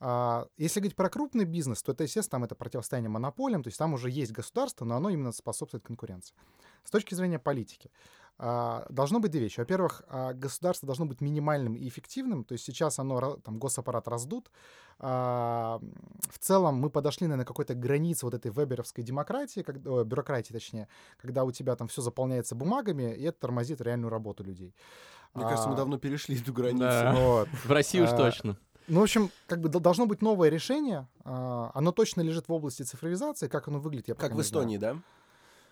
[0.04, 3.78] А, если говорить про крупный бизнес, то это, естественно, там это противостояние монополиям, то есть
[3.78, 6.34] там уже есть государство, но оно именно способствует конкуренции.
[6.82, 9.60] С точки зрения политики, а, должно быть две вещи.
[9.60, 14.50] Во-первых, а, государство должно быть минимальным и эффективным, то есть сейчас оно, там, госаппарат раздут.
[14.98, 15.80] В
[16.38, 21.44] целом мы подошли, наверное, какой-то границе вот этой веберовской демократии, как, о, бюрократии точнее, когда
[21.44, 24.74] у тебя там все заполняется бумагами, и это тормозит реальную работу людей.
[25.34, 26.80] Мне кажется, мы давно перешли эту границу.
[26.80, 27.14] Да.
[27.22, 27.48] Вот.
[27.64, 28.56] В России уж точно.
[28.88, 31.08] Ну, в общем, как бы должно быть новое решение.
[31.24, 33.48] А, оно точно лежит в области цифровизации.
[33.48, 34.96] Как оно выглядит, я Как в Эстонии, да?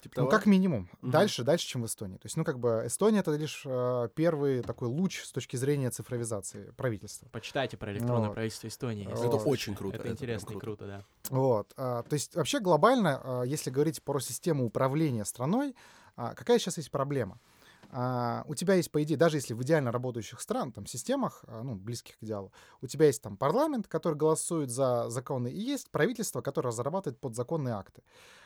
[0.00, 0.30] Типа ну, того?
[0.30, 0.88] как минимум.
[1.02, 1.10] Угу.
[1.10, 2.16] Дальше, дальше, чем в Эстонии.
[2.16, 5.90] То есть, ну, как бы Эстония— это лишь э, первый такой луч с точки зрения
[5.90, 7.28] цифровизации правительства.
[7.30, 8.34] Почитайте про электронное вот.
[8.34, 9.06] правительство Эстонии.
[9.10, 9.46] Это вот.
[9.46, 9.96] очень круто.
[9.96, 10.58] Это, это интересно круто.
[10.58, 11.04] и круто, да.
[11.28, 11.72] Вот.
[11.76, 15.74] А, то есть, вообще глобально, а, если говорить про систему управления страной,
[16.16, 17.38] а, какая сейчас есть проблема?
[17.92, 21.62] а, у тебя есть, по идее, даже если в идеально работающих стран, там, системах, а,
[21.62, 25.90] ну, близких к идеалу, у тебя есть там парламент, который голосует за законы, и есть
[25.90, 28.02] правительство, которое разрабатывает подзаконные акты.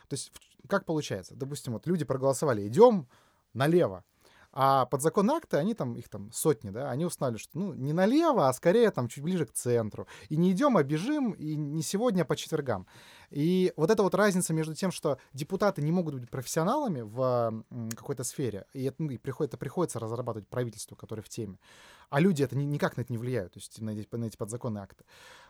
[0.08, 0.32] То есть
[0.68, 1.34] как получается?
[1.34, 3.06] Допустим, вот люди проголосовали, идем
[3.52, 4.04] налево,
[4.56, 8.48] а подзаконные акты, они там, их там сотни, да, они узнали, что, ну, не налево,
[8.48, 10.06] а скорее там чуть ближе к центру.
[10.28, 12.86] И не идем, а бежим, и не сегодня, а по четвергам.
[13.34, 17.64] И вот эта вот разница между тем, что депутаты не могут быть профессионалами в
[17.96, 21.58] какой-то сфере, и это, ну, и приход- это приходится разрабатывать правительству, которое в теме,
[22.10, 24.36] а люди это ни- никак на это не влияют, то есть на эти, на эти
[24.36, 25.04] подзаконные акты.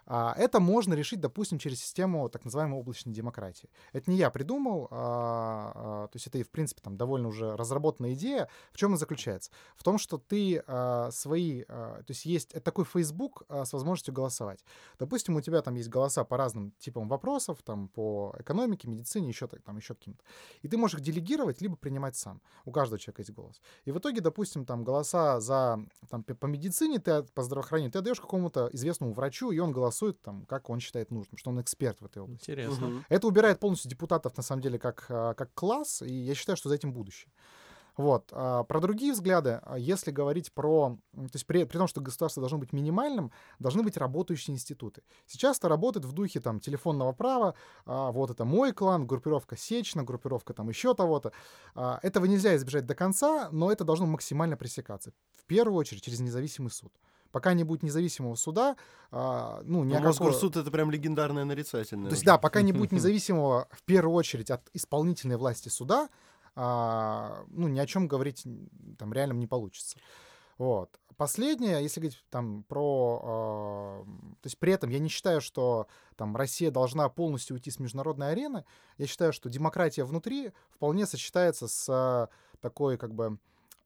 [0.06, 3.68] А, это можно решить, допустим, через систему так называемой облачной демократии.
[3.92, 8.14] Это не я придумал, а, а, то есть это, в принципе, там довольно уже разработанная
[8.14, 8.48] идея.
[8.72, 9.50] В чем она заключается?
[9.76, 14.14] В том, что ты а, свои, а, то есть есть такой Facebook а, с возможностью
[14.14, 14.64] голосовать.
[14.98, 19.46] Допустим, у тебя там есть голоса по разным типам вопросов, там по экономике, медицине, еще
[19.46, 20.22] так, там еще каким-то.
[20.62, 22.40] И ты можешь их делегировать, либо принимать сам.
[22.64, 23.60] У каждого человека есть голос.
[23.84, 28.20] И в итоге, допустим, там голоса за там, по медицине, ты по здравоохранению, ты отдаешь
[28.20, 32.06] какому-то известному врачу, и он голосует там, как он считает нужным, что он эксперт в
[32.06, 32.50] этой области.
[32.50, 32.86] Интересно.
[32.86, 33.04] Мгм.
[33.08, 36.68] Это убирает полностью депутатов, на самом деле, как, а, как класс, и я считаю, что
[36.68, 37.32] за этим будущее.
[37.96, 38.28] Вот.
[38.32, 40.98] а Про другие взгляды, а, если говорить про...
[41.14, 45.02] То есть при, при том, что государство должно быть минимальным, должны быть работающие институты.
[45.26, 47.54] Сейчас это работает в духе там телефонного права,
[47.86, 51.32] а, вот это мой клан, группировка Сечна, группировка там еще того-то.
[51.74, 55.12] А, Этого нельзя избежать до конца, но это должно максимально пресекаться.
[55.36, 56.92] В первую очередь через независимый суд.
[57.30, 58.76] Пока не будет независимого суда,
[59.10, 62.08] а, ну, ни Ну, о какой- Мосгорсуд— это прям легендарное нарицательное.
[62.08, 66.08] то есть, да, пока не будет независимого, в первую очередь, от исполнительной власти суда,
[66.56, 68.46] а, ну, ни о чем говорить
[68.98, 69.98] там реально не получится.
[70.58, 71.00] Вот.
[71.16, 73.20] Последнее, если говорить там про...
[73.24, 75.86] а, то есть при этом я не считаю, что
[76.16, 78.64] там Россия должна полностью уйти с международной арены.
[78.98, 83.38] Я считаю, что демократия внутри вполне сочетается с такой как бы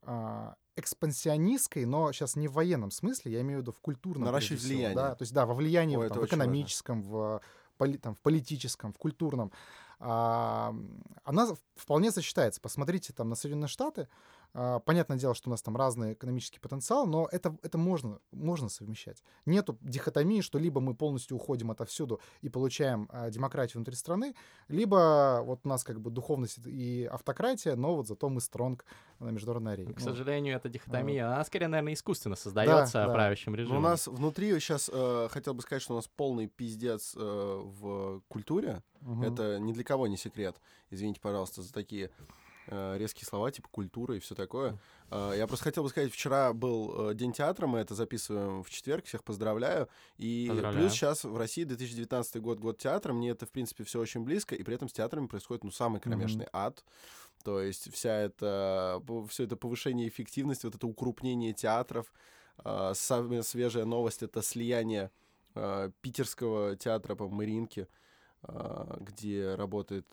[0.02, 4.24] а, экспансионистской, но сейчас не в военном смысле, я имею в виду в культурном.
[4.24, 4.94] Наращивать влияние.
[4.94, 6.34] Да, то есть да, во влиянии Ой, там, в важно.
[6.36, 7.40] экономическом, в,
[7.76, 9.52] поли- там, в политическом, в культурном.
[9.98, 12.60] Она вполне сочетается.
[12.60, 14.08] Посмотрите там на Соединенные Штаты.
[14.54, 18.68] А, понятное дело, что у нас там разный экономический потенциал, но это, это можно, можно
[18.68, 19.22] совмещать.
[19.46, 24.34] Нету дихотомии, что либо мы полностью уходим отовсюду и получаем а, демократию внутри страны,
[24.68, 28.84] либо вот у нас как бы духовность и автократия, но вот зато мы стронг
[29.18, 29.92] на международной арене.
[29.94, 33.12] К Ну, сожалению, эта дихотомия, она скорее, наверное, искусственно создается да.
[33.12, 33.78] правящим Ну, режимом.
[33.78, 34.90] у нас внутри сейчас,
[35.30, 38.82] хотел бы сказать, что у нас полный пиздец э, в культуре.
[39.00, 39.22] мгм.
[39.22, 40.56] Это ни для кого не секрет.
[40.90, 42.10] Извините, пожалуйста, за такие э,
[42.70, 44.78] резкие слова, типа культура и все такое.
[45.10, 48.70] Э, я просто хотел бы сказать, вчера был э, День театра, мы это записываем в
[48.70, 49.88] четверг, всех поздравляю.
[50.18, 50.84] И Поздравляю.
[50.86, 54.54] плюс сейчас в России 2019 год, год театра, мне это, в принципе, все очень близко,
[54.54, 56.84] и при этом с театрами происходит, ну, самый кромешный ад.
[57.44, 62.12] То есть вся это, все это повышение эффективности, вот это укрупнение театров.
[62.64, 65.10] Э, Самая свежая новость— это слияние
[65.54, 67.88] э, питерского театра, по Маринке,
[69.00, 70.06] где работает,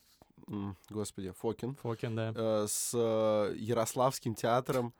[0.89, 2.33] господи, Фокин, Фокин, да.
[2.35, 4.93] э, с э, Ярославским театром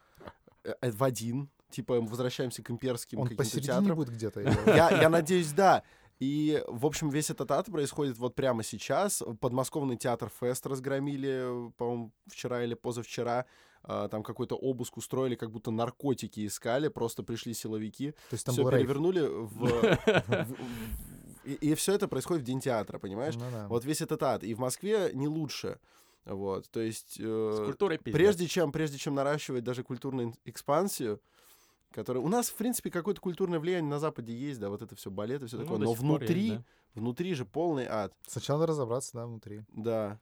[0.63, 1.49] э, в один.
[1.69, 3.95] Типа мы возвращаемся к имперским Он каким-то театрам.
[3.95, 4.41] будет где-то.
[4.67, 5.83] Я, я надеюсь, да.
[6.19, 9.21] И, в общем, весь этот ад происходит вот прямо сейчас.
[9.41, 13.45] Подмосковный театр Фест разгромили, по-моему, вчера или позавчера.
[13.83, 16.87] Там какой-то обыск устроили, как будто наркотики искали.
[16.87, 19.49] Просто пришли силовики, То есть там все перевернули в...
[20.27, 20.55] в-
[21.45, 23.35] в- И, все это происходит в День театра, понимаешь?
[23.35, 23.67] Ну да.
[23.67, 24.43] Вот весь этот ад.
[24.43, 25.79] И в Москве не лучше.
[26.25, 27.17] Вот, то есть...
[27.19, 28.13] э, С культурой пиздец.
[28.15, 31.21] прежде чем, прежде чем наращивать даже культурную экспансию,
[31.91, 32.23] которая...
[32.23, 35.43] У нас, в принципе, какое-то культурное влияние на Западе есть, да, вот это все балет
[35.43, 36.63] и все Ну, такое, но пор есть, внутри, да.
[36.95, 39.61] внутри же полный ад, Сначала надо разобраться, да, внутри.
[39.69, 40.19] да.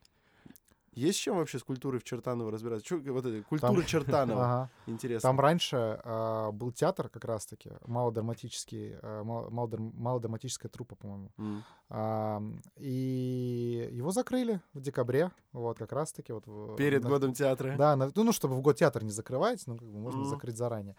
[0.96, 2.86] Есть чем вообще с культурой в Чертаново разбираться?
[2.86, 4.70] Чё, вот это, культура Чертанова, Ага.
[4.86, 5.28] интересно.
[5.30, 11.32] Там раньше а, был театр как раз-таки, малодраматический, а, мал- малодр- малодраматическая труппа, по-моему.
[11.38, 11.64] М.
[11.90, 12.42] А,
[12.78, 16.32] и его закрыли в декабре, вот как раз-таки.
[16.34, 16.46] Вот,
[16.78, 17.76] Перед на- годом театра.
[17.78, 20.30] Да, на- ну, ну, чтобы в год театр не закрывать, ну, как бы можно Мгм.
[20.30, 20.96] закрыть заранее.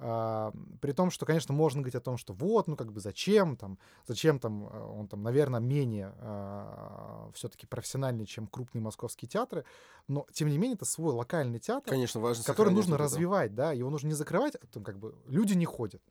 [0.00, 3.56] А, при том, что, конечно, можно говорить о том, что вот, ну, как бы зачем
[3.56, 6.12] там, зачем там, э, он там, наверное, менее
[7.34, 9.64] все-таки профессиональный, чем крупные московские театры,
[10.06, 13.04] но, тем не менее, это свой локальный театр, Конечно, важно который нужно это.
[13.04, 16.02] развивать, да, его нужно не закрывать, а там, как бы люди не ходят.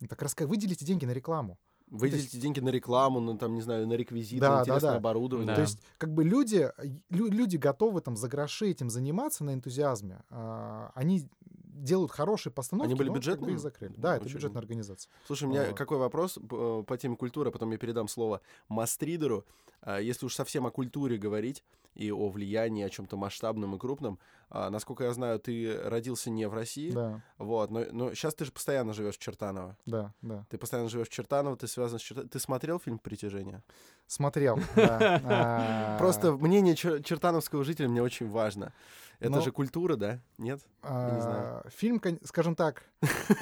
[0.00, 0.46] Ну, Так раска...
[0.46, 1.58] выделите деньги на рекламу.
[1.88, 4.96] Выделите деньги на рекламу, на, там, не знаю, на реквизит, Да, на да, интересное да.
[4.96, 5.46] оборудование.
[5.46, 5.54] Да.
[5.54, 6.68] То есть, как бы люди,
[7.10, 10.18] лю- люди готовы там за гроши этим заниматься на энтузиазме.
[10.30, 11.28] а, они
[11.76, 12.90] делают хорошие постановки.
[12.90, 13.52] Они были бюджетными?
[13.52, 13.94] их закрыли.
[13.96, 14.34] Да, это Очень.
[14.34, 15.10] бюджетная организация.
[15.26, 15.76] Слушай, у меня Вот.
[15.76, 19.44] какой вопрос э, по теме культуры, а потом я передам слово мастридеру.
[19.82, 21.62] А, Если уж совсем о культуре говорить,
[21.94, 24.18] и о влиянии, о чем-то масштабном и крупном.
[24.50, 28.44] А, насколько я знаю, ты родился не в России, Да, вот, но, но сейчас ты
[28.44, 29.78] же постоянно живешь в Чертаново.
[29.86, 30.44] да, да.
[30.50, 32.28] Ты постоянно живешь в Чертаново, ты связан с Чертаново.
[32.28, 33.62] Ты смотрел фильм «Притяжение»?
[34.06, 35.20] Смотрел, да.
[35.24, 38.74] А, Просто мнение чер- чертановского жителя мне очень важно.
[39.18, 40.20] Это Ну, же культура, да?
[40.38, 40.60] Нет?
[40.82, 41.62] я не знаю.
[41.64, 42.84] а, Фильм, скажем так,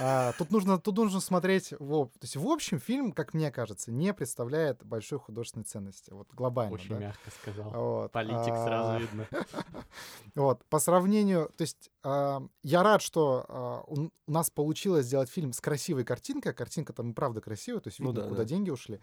[0.01, 3.91] а, тут нужно, тут нужно смотреть, в, то есть в общем фильм, как мне кажется,
[3.91, 6.75] не представляет большой художественной ценности, вот глобально.
[6.75, 6.99] Очень да.
[6.99, 7.71] мягко сказал.
[7.71, 9.27] Вот, Политик а, сразу видно.
[10.35, 15.53] Вот, по сравнению, то есть а, я рад, что а, у, нас получилось сделать фильм
[15.53, 18.43] с красивой картинкой, а картинка там и правда красивая, то есть Ну видно, да, куда
[18.43, 18.49] да.
[18.49, 19.01] деньги ушли.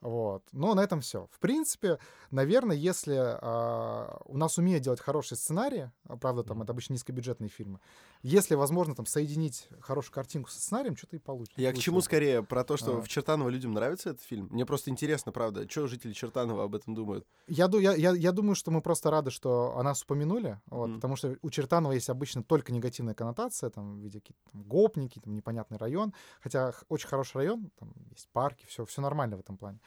[0.00, 0.44] Вот.
[0.52, 1.26] Но на этом все.
[1.32, 1.98] В принципе,
[2.30, 7.48] наверное, если а, у нас умеют делать хорошие сценарии, а, правда, там это обычно низкобюджетные
[7.48, 7.80] фильмы,
[8.22, 11.60] если возможно там соединить хорошую картинку со сценарием, что-то и получится.
[11.60, 12.42] Я к чему скорее?
[12.44, 13.00] Про то, что А.
[13.02, 14.48] в Чертаново людям нравится этот фильм?
[14.50, 17.26] Мне просто интересно, правда, что жители Чертанова об этом думают?
[17.48, 20.96] Я, я, я, я думаю, что мы просто рады, что о нас упомянули, вот, Мгм.
[20.96, 25.18] потому что у Чертанова есть обычно только негативная коннотация, там, в виде какие-то там, гопники,
[25.18, 29.56] там, непонятный район, хотя очень хороший район, там есть парки, все, все нормально в этом
[29.56, 29.80] плане.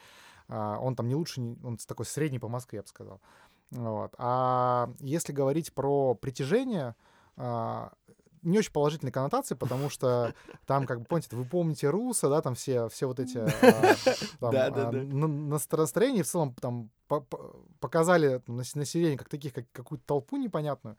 [0.54, 3.20] А, он там не лучше, он такой средний по Москве, я бы сказал.
[3.70, 4.14] Вот.
[4.18, 6.94] А если говорить про притяжение,
[7.38, 7.90] а,
[8.42, 10.34] не очень положительной коннотации, потому что
[10.66, 13.94] там, как бы, помните, вы помните Руса, да, там все, все вот эти а,
[15.02, 20.36] на- настроения в целом там по- по- показали нас- население как таких, как какую-то толпу
[20.36, 20.96] непонятную.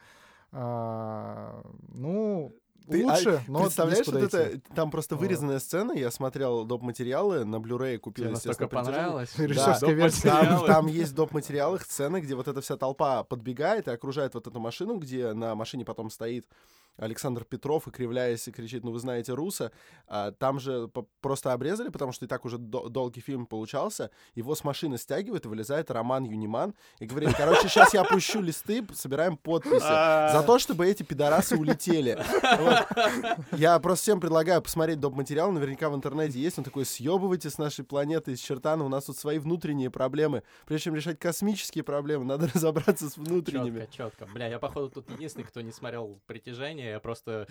[1.93, 2.51] Ну,
[2.89, 5.21] Ты- а лучше, но Представляешь, вот это, там просто Вот.
[5.21, 6.81] вырезанная сцена, я смотрел доп.
[6.81, 9.29] материалы, на Blu-ray купил, Тебе настолько понравилось?
[9.37, 10.29] Версия.
[10.29, 11.31] Там, там есть доп.
[11.31, 15.55] материалах сцены, где вот эта вся толпа подбегает и окружает вот эту машину, где на
[15.55, 16.45] машине потом стоит
[16.97, 19.71] Александр Петров и кривляясь и кричит, ну вы знаете Руса.
[20.07, 24.11] А, там же по- просто обрезали, потому что и так уже до- долгий фильм получался.
[24.35, 28.85] Его с машины стягивают, и вылезает Роман Юниман и говорит, короче, сейчас я опущу листы,
[28.93, 29.79] собираем подписи.
[29.79, 32.17] За то, чтобы эти пидорасы улетели.
[32.59, 32.87] Вот.
[33.59, 35.15] Я просто всем предлагаю посмотреть доп.
[35.15, 36.57] материал, наверняка в интернете есть.
[36.57, 40.43] Он такой, съебывайте с нашей планеты, из Чертана, у нас тут свои внутренние проблемы.
[40.65, 43.81] Прежде чем решать космические проблемы, надо разобраться с внутренними.
[43.91, 44.25] Четко, четко.
[44.33, 46.82] Бля, я, походу, тут единственный, кто не смотрел «Притяжение».
[46.91, 47.47] Я просто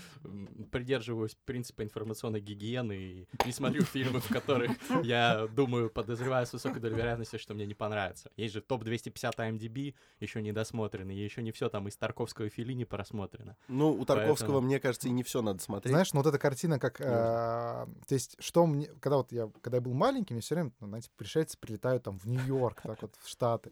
[0.71, 4.71] придерживаюсь принципа информационной гигиены и не смотрю фильмы, в которых
[5.03, 8.31] я думаю, подозреваю с высокой долей вероятности, что мне не понравится.
[8.37, 12.49] Есть же топ-250 IMDb, еще не досмотренный, и еще не все там из Тарковского и
[12.49, 13.57] Филини просмотрено.
[13.68, 15.92] Ну, у Тарковского, Поэтому- мне кажется, и не все надо смотреть.
[15.92, 17.01] Знаешь, ну вот эта картина, как...
[17.01, 18.87] А, то есть, что мне...
[19.01, 22.18] Когда вот я, когда я был маленьким, я все время, ну, знаете, пришельцы прилетают там
[22.18, 23.71] в Нью-Йорк, так вот, в Штаты.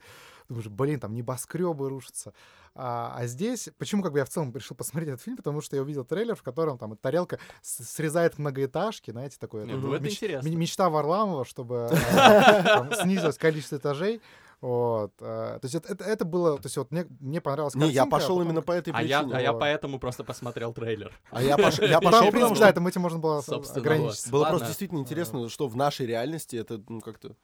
[0.51, 2.33] Думаешь, блин, там небоскребы рушатся.
[2.75, 3.69] А, а здесь...
[3.79, 5.37] Почему как бы я в целом решил посмотреть этот фильм?
[5.37, 9.65] Потому что я увидел трейлер, в котором там тарелка срезает многоэтажки, знаете, такое...
[9.65, 10.49] Не, это ну это меч- интересно.
[10.49, 14.21] ме- Мечта Варламова, чтобы а, там снизилось количество этажей.
[14.61, 15.13] Вот.
[15.21, 16.57] а, То есть это, это, это было...
[16.59, 19.03] То есть вот мне, мне понравилась Не, я а пошел потом именно по этой А
[19.05, 19.39] я, причине.
[19.39, 19.61] а я Вот.
[19.61, 21.13] поэтому просто посмотрел трейлер.
[21.31, 24.31] А я пош- я пошел, потому да, что этим этим можно было ограничиться.
[24.31, 27.37] было просто действительно интересно, что в нашей реальности это, ну, как-то...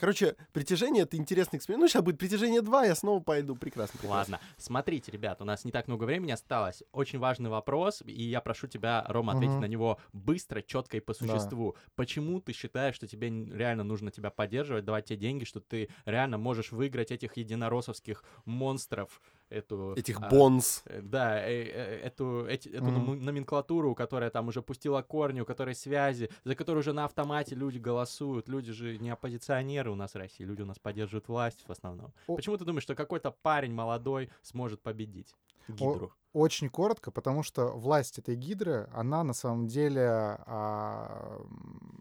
[0.00, 1.82] Короче, притяжение— это интересный эксперимент.
[1.82, 3.54] Ну, сейчас будет притяжение 2, я снова пойду.
[3.54, 4.36] Прекрасно, прекрасно.
[4.36, 6.82] Ладно, смотрите, ребят, у нас не так много времени осталось.
[6.92, 9.60] Очень важный вопрос, и я прошу тебя, Рома, ответить Мгм.
[9.60, 11.76] на него быстро, четко и по существу.
[11.96, 16.38] Почему ты считаешь, что тебе реально нужно тебя поддерживать, давать тебе деньги, что ты реально
[16.38, 19.94] можешь выиграть этих единороссовских монстров, эту...
[19.96, 20.82] Этих а, бонс.
[20.86, 25.44] э, Да, э, э, эту, эти- эту ному- номенклатуру, которая там уже пустила корни, у
[25.44, 28.48] которой связи, за которую уже на автомате люди голосуют.
[28.48, 32.12] Люди же не оппозиционеры у нас в России, люди у нас поддерживают власть в основном.
[32.26, 35.34] О- Почему ты думаешь, что какой-то парень молодой сможет победить
[35.68, 36.12] Гидру?
[36.32, 41.40] Очень коротко, потому что власть этой гидры, она на самом деле а,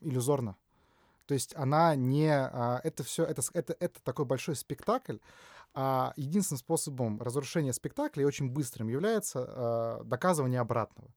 [0.02, 0.56] иллюзорна.
[1.26, 2.32] То есть она не...
[2.32, 3.24] а, это все...
[3.24, 5.18] Это, это, это такой большой спектакль.
[5.74, 11.10] А единственным способом разрушения спектакля и очень быстрым является а, доказывание обратного.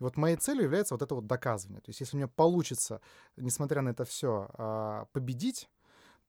[0.00, 1.80] И вот моей целью является вот это вот доказывание.
[1.80, 3.00] То есть если мне получится,
[3.36, 5.68] несмотря на это все, победить,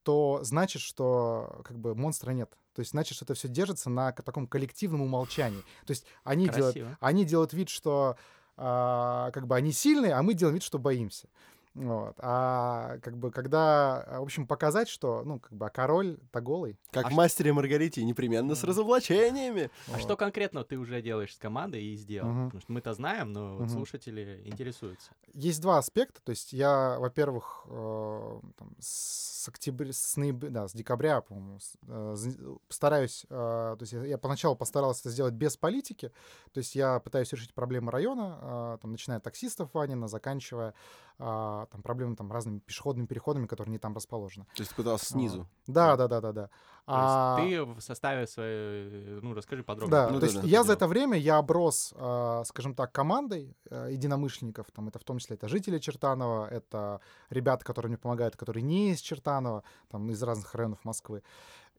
[0.02, 2.50] то значит, что как бы монстра нет.
[2.74, 5.60] То есть значит, что это все держится на таком коллективном умолчании.
[5.86, 8.16] То есть они делают, они делают вид, что
[8.56, 11.28] а, как бы они сильные, а мы делаем вид, что боимся.
[11.74, 12.16] Вот.
[12.18, 16.76] А как бы когда, а, в общем, показать, что, ну, как бы, а король-то голый.
[16.90, 18.70] Как А в «Мастере Маргарите», непременно с Мгм.
[18.70, 19.70] разоблачениями.
[19.86, 20.00] А Вот.
[20.00, 22.28] что конкретно ты уже делаешь с командой и сделал?
[22.30, 22.46] Мгм.
[22.46, 23.68] Потому что мы-то знаем, но вот Мгм.
[23.70, 25.12] слушатели интересуются.
[25.32, 26.20] Есть два аспекта.
[26.24, 31.76] То есть я, во-первых, э, там, с октября, с ноября, да, с декабря, по-моему, с-
[31.86, 32.16] э,
[32.66, 36.10] постараюсь, э, то есть я, я поначалу постарался это сделать без политики.
[36.52, 38.38] То есть я пытаюсь решить проблемы района,
[38.74, 40.74] э, там, начиная от таксистов Ванина, заканчивая
[41.22, 44.46] а, а, там проблемы там разными пешеходными переходами, которые не там расположены.
[44.54, 45.48] То есть ты пытался снизу?
[45.66, 46.50] Да, да, да, да, да.
[46.86, 49.90] То есть ты в составе своей, ну расскажи подробнее.
[49.90, 50.46] Да, Ну то да, есть да.
[50.46, 54.66] я за это время я оброс, а, скажем так, командой а, единомышленников.
[54.72, 58.90] Там это в том числе это жители Чертанова, это ребята, которые мне помогают, которые не
[58.90, 61.22] из Чертанова, там из разных районов Москвы.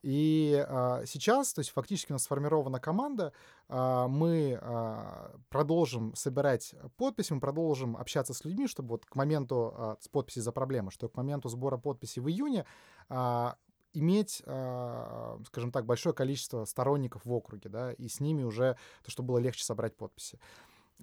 [0.04, 3.34] И а, сейчас, то есть фактически у нас сформирована команда,
[3.70, 9.74] а, мы а, продолжим собирать подписи, мы продолжим общаться с людьми, чтобы вот к моменту
[9.76, 12.66] а, с подписи за проблемы, что к моменту сбора подписей в июне
[13.10, 13.58] а,
[13.94, 19.12] иметь, а, скажем так, большое количество сторонников в округе, да, и с ними уже то,
[19.12, 20.40] чтобы было легче собрать подписи.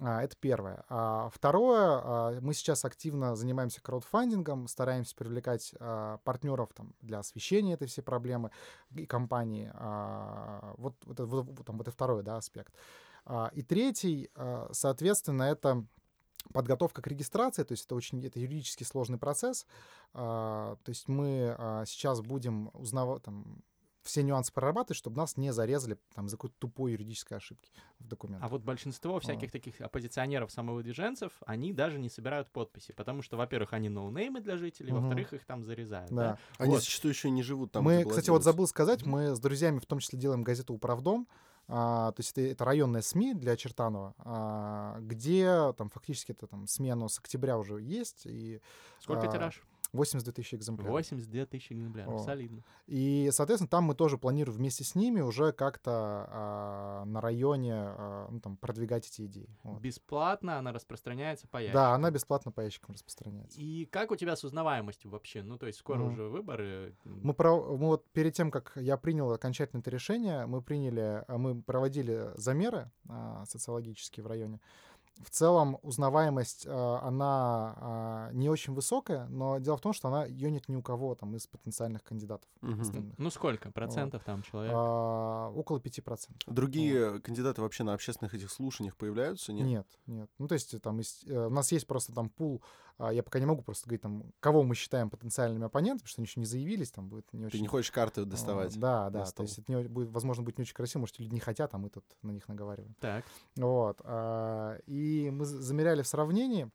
[0.01, 0.83] А, Это первое.
[0.89, 5.73] А Второе, а, мы сейчас активно занимаемся краудфандингом, стараемся привлекать
[6.23, 8.51] партнеров там, для освещения этой всей проблемы
[8.95, 9.71] и компании.
[10.77, 12.73] Вот, вот, вот, вот там, это второй да, аспект.
[13.53, 14.31] И третий,
[14.71, 15.85] соответственно, это
[16.53, 19.67] подготовка к регистрации, то есть это очень это юридически сложный процесс.
[20.13, 23.61] То есть мы сейчас будем узнавать там,
[24.09, 28.45] все нюансы прорабатывать, чтобы нас не зарезали там за какой-то тупой юридической ошибки в документах.
[28.45, 33.73] А вот большинство всяких таких оппозиционеров, самовыдвиженцев, они даже не собирают подписи, потому что, во-первых,
[33.73, 35.01] они ноунеймы для жителей, Мгм.
[35.01, 36.11] во-вторых, их там зарезают.
[36.11, 36.19] Да.
[36.19, 36.39] Да.
[36.57, 36.81] Они Вот.
[36.81, 37.83] зачастую еще и не живут там.
[37.83, 41.27] мы, кстати, вот забыл сказать, мы с друзьями в том числе делаем газету «Управдом»,
[41.71, 46.65] а, то есть это, это районная СМИ для Чертанова, а, где там фактически это там
[46.65, 48.59] смену с октября уже есть, и
[48.99, 49.61] Сколько А, тираж?
[49.93, 50.91] 82 тысячи экземпляров.
[50.91, 52.13] 82 тысячи экземпляров.
[52.13, 52.19] О.
[52.19, 52.63] Солидно.
[52.87, 55.91] И, соответственно, там мы тоже планируем вместе с ними уже как-то
[56.29, 59.49] а, на районе а, ну, там, продвигать эти идеи.
[59.63, 59.79] Вот.
[59.81, 61.81] Бесплатно она распространяется по ящикам.
[61.81, 63.59] Да, она бесплатно по ящикам распространяется.
[63.59, 65.43] И как у тебя с узнаваемостью вообще?
[65.43, 66.13] Ну, то есть скоро Мгм.
[66.13, 66.95] уже выборы.
[67.05, 71.61] Мы, про- мы вот перед тем, как я принял окончательное это решение, мы приняли, мы
[71.61, 74.59] проводили замеры а, социологические в районе.
[75.19, 80.25] В целом узнаваемость, а, она а, не очень высокая, но дело в том, что она
[80.25, 83.17] ее нет ни у кого там из потенциальных кандидатов остальных.
[83.17, 84.71] Ну, сколько процентов там человек?
[84.75, 86.29] А, около 5%.
[86.47, 89.51] Другие кандидаты вообще на общественных этих слушаниях появляются?
[89.53, 89.65] Нет.
[89.67, 90.29] Нет, нет.
[90.37, 92.61] Ну, то есть там есть, э, у нас есть просто там пул,
[92.99, 96.19] а, я пока не могу просто говорить там, кого мы считаем потенциальными оппонентами, потому что
[96.19, 97.59] они еще не заявились, там будет не очень...
[97.59, 98.77] Ты не хочешь карты а, доставать?
[98.77, 101.33] Да, да, на то есть это не будет, возможно, будет не очень красиво, может, люди
[101.33, 102.93] не хотят, а мы тут на них наговариваем.
[102.99, 103.23] Так.
[103.55, 104.01] Вот.
[104.03, 106.69] а, И мы з- замеряли в сравнении,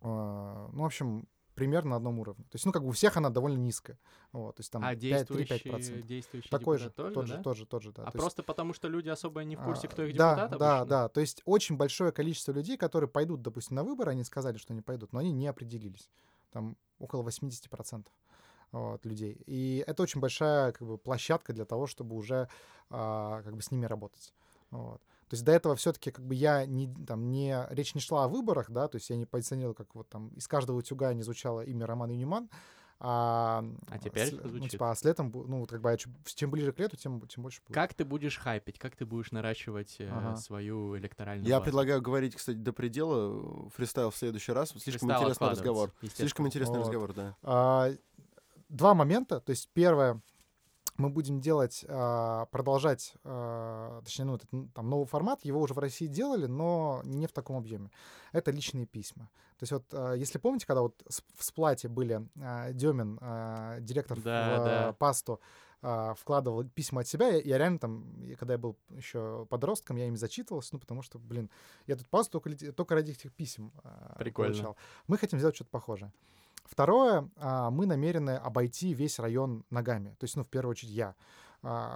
[0.00, 2.44] а, ну, в общем, примерно на одном уровне.
[2.44, 3.98] То есть, ну, как бы у всех она довольно низкая.
[4.32, 6.02] Вот, то есть там а 5, действующий, 3-5%.
[6.02, 7.42] действующий Такой же, тот тоже, же, да?
[7.42, 8.02] тот же, тот же, да.
[8.02, 10.34] А То есть, просто потому, что люди особо не в курсе, а, кто их да,
[10.34, 10.88] депутат Да, обычно?
[10.88, 14.72] да, то есть очень большое количество людей, которые пойдут, допустим, на выборы, они сказали, что
[14.72, 16.08] они пойдут, но они не определились.
[16.52, 18.06] Там около 80%
[18.70, 19.42] вот, людей.
[19.46, 22.48] И это очень большая как бы, площадка для того, чтобы уже
[22.90, 24.32] а, как бы с ними работать.
[24.70, 25.02] Вот.
[25.28, 28.28] То есть до этого все-таки как бы я не, там, не, речь не шла о
[28.28, 31.60] выборах, да, то есть я не позиционировал, как вот там из каждого утюга не звучало
[31.62, 32.48] имя Роман Юнеман,
[33.00, 34.72] а, А теперь с- ну, звучит.
[34.72, 37.60] типа, а с летом, ну, вот как бы, чем ближе к лету, тем, тем больше
[37.64, 37.74] будет.
[37.74, 38.78] Как ты будешь хайпить?
[38.78, 40.36] Как ты будешь наращивать э, Ага.
[40.36, 41.64] свою электоральную Я базу?
[41.66, 43.66] предлагаю говорить, кстати, до предела.
[43.66, 44.70] э, Фристайл в следующий раз.
[44.70, 45.92] Слишком Фристайл интересный разговор.
[46.16, 46.84] Слишком интересный Вот.
[46.86, 47.36] разговор, да.
[47.42, 47.90] А,
[48.68, 49.40] Два момента.
[49.40, 50.20] То есть первое,
[50.98, 55.78] мы будем делать, а, продолжать, а, точнее, ну, этот там новый формат, его уже в
[55.78, 57.90] России делали, но не в таком объеме.
[58.32, 59.30] Это личные письма.
[59.58, 62.28] То есть вот, а, если помните, когда вот в сплате были
[62.72, 63.16] Демин,
[63.84, 64.88] директор Да, в да.
[64.88, 65.40] а, пасту,
[65.80, 68.04] вкладывал письма от себя, я, я реально там,
[68.36, 71.50] когда я был еще подростком, я ими зачитывался, ну, потому что, блин,
[71.86, 73.70] я тут пасту только, только ради этих писем
[74.18, 74.52] Прикольно.
[74.52, 74.76] получал.
[75.06, 76.12] Мы хотим сделать что-то похожее.
[76.68, 80.10] Второе, а, мы намерены обойти весь район ногами.
[80.18, 81.14] То есть, ну, в первую очередь, я.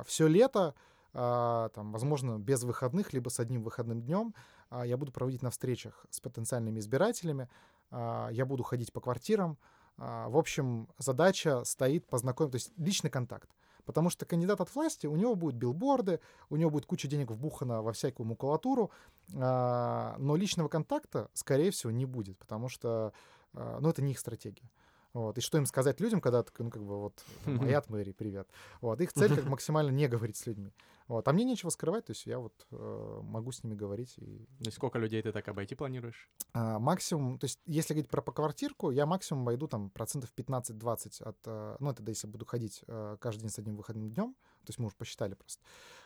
[0.06, 0.74] Все лето,
[1.14, 4.34] а, там, возможно, без выходных, либо с одним выходным днем,
[4.70, 7.48] а, я буду проводить на встречах с потенциальными избирателями,
[7.90, 9.58] а, я буду ходить по квартирам.
[9.98, 13.50] А, В общем, задача стоит познакомить, то есть личный контакт.
[13.84, 17.82] Потому что кандидат от власти, у него будут билборды, у него будет куча денег вбухана
[17.82, 18.90] во всякую макулатуру,
[19.36, 23.12] а, но личного контакта, скорее всего, не будет, потому что
[23.54, 24.70] а, ну, это не их стратегия.
[25.12, 25.36] Вот.
[25.36, 28.48] И что им сказать людям, когда, ну, как бы, вот, Аят Мэри, привет.
[28.80, 29.00] Вот.
[29.00, 30.72] Их цель как максимально не говорить с людьми.
[31.06, 31.28] Вот.
[31.28, 34.14] А мне нечего скрывать, то есть я вот э, могу с ними говорить.
[34.16, 36.30] И, Ну сколько людей ты так обойти планируешь?
[36.54, 41.22] а, максимум, то есть если говорить про по квартирку, я максимум войду там процентов 15-20
[41.22, 44.32] от, э, ну, это да, если буду ходить э, каждый день с одним выходным днем,
[44.32, 45.62] то есть мы уже посчитали просто.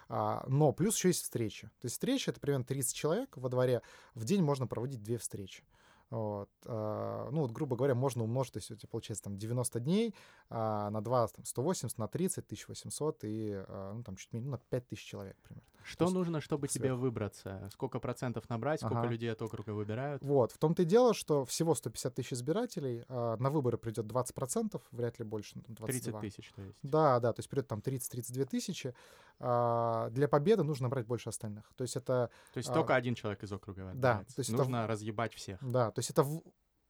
[0.09, 1.68] А, но плюс еще есть встречи.
[1.80, 3.82] То есть встречи— это примерно 30 человек во дворе.
[4.14, 5.62] В день можно проводить две встречи.
[6.11, 6.50] Вот.
[6.66, 10.14] а, Ну, вот, грубо говоря, можно умножить, то есть у тебя получается там 90 дней,
[10.50, 14.52] а, на 2 там, 180, на 30 1800 и а, ну, там чуть менее, ну,
[14.52, 15.68] на 5000 человек примерно.
[15.87, 17.01] Что есть нужно, чтобы тебе сверху.
[17.01, 17.68] выбраться?
[17.72, 18.80] Сколько процентов набрать?
[18.80, 19.09] Сколько Ага.
[19.09, 20.22] людей от округа выбирают?
[20.22, 24.82] Вот, в том-то и дело, что всего 150 тысяч избирателей, а, на выборы придет 20%,
[24.91, 25.87] вряд ли больше, ну, 22.
[25.87, 26.78] 30 тысяч, то есть.
[26.82, 28.95] Да, да, то есть придет там 30-32 тысячи.
[29.39, 31.64] А, Для победы нужно набрать больше остальных.
[31.76, 34.34] То есть это, То есть А, только один человек из округа выбирается.
[34.34, 35.59] то есть это Нужно разъебать всех.
[35.62, 36.24] да, то есть это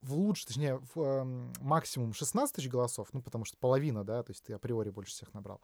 [0.02, 4.22] в, в лучше, точнее, в эм, максимум 16 тысяч голосов, ну, потому что половина, да,
[4.22, 5.60] то есть ты априори больше всех набрал.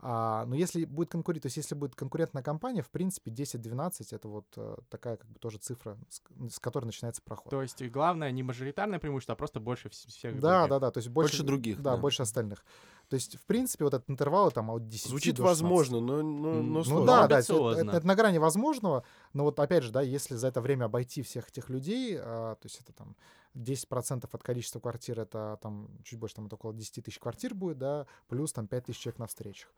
[0.00, 4.28] А, но если будет конкурент, то есть если будет конкурентная компания, в принципе, 10-12 это
[4.28, 6.22] вот э, такая как бы тоже цифра, с,
[6.54, 7.50] с которой начинается проход.
[7.50, 10.70] То есть главное не мажоритарное преимущество, а просто больше вс- всех Да, других.
[10.70, 11.96] да, да, то есть больше, Больше других, Да, да.
[11.96, 12.64] больше остальных.
[13.08, 15.62] То есть, в принципе, вот этот интервал там от 10 Звучит до 16.
[15.62, 17.00] возможно, но, но, но ну сложно.
[17.00, 20.34] Ну да, да, это, это- это на грани возможного, но вот опять же, да, если
[20.34, 23.16] за это время обойти всех этих людей, а, то есть это там
[23.54, 27.78] 10% от количества квартир, это там чуть больше, там это около 10 тысяч квартир будет,
[27.78, 29.72] да, плюс там 5 тысяч человек на встречах.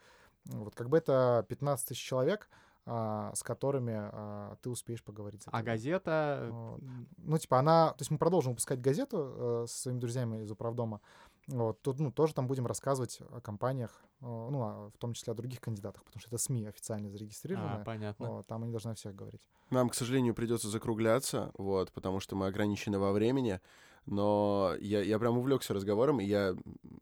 [0.45, 2.49] Вот как бы это 15 тысяч человек,
[2.89, 5.43] а, с которыми а, ты успеешь поговорить.
[5.43, 6.49] за А газета...
[6.51, 6.81] Вот.
[7.16, 7.91] Ну, типа, она...
[7.91, 11.01] То есть мы продолжим выпускать газету э, со своими друзьями из управдома.
[11.49, 11.80] Вот.
[11.82, 15.61] Тут, ну, тоже там будем рассказывать о компаниях, ну, а в том числе о других
[15.61, 17.84] кандидатах, потому что это СМИ официально А, зарегистрированные.
[17.84, 18.30] понятно.
[18.30, 19.42] Вот, там они должны о всех говорить.
[19.70, 23.61] Нам, к сожалению, придется закругляться, вот, потому что мы ограничены во времени.
[24.07, 26.55] Но я, я прям увлекся разговором, и я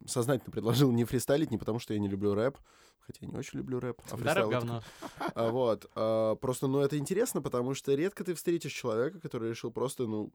[0.06, 2.56] сознательно предложил не фристайлить, не потому что я не люблю рэп,
[3.00, 4.00] хотя я не очень люблю рэп.
[4.10, 4.82] А Да, рэп фристайл это говно.
[5.34, 5.90] А, вот.
[5.94, 10.32] а, просто, ну, это интересно, потому что редко ты встретишь человека, который решил просто, ну,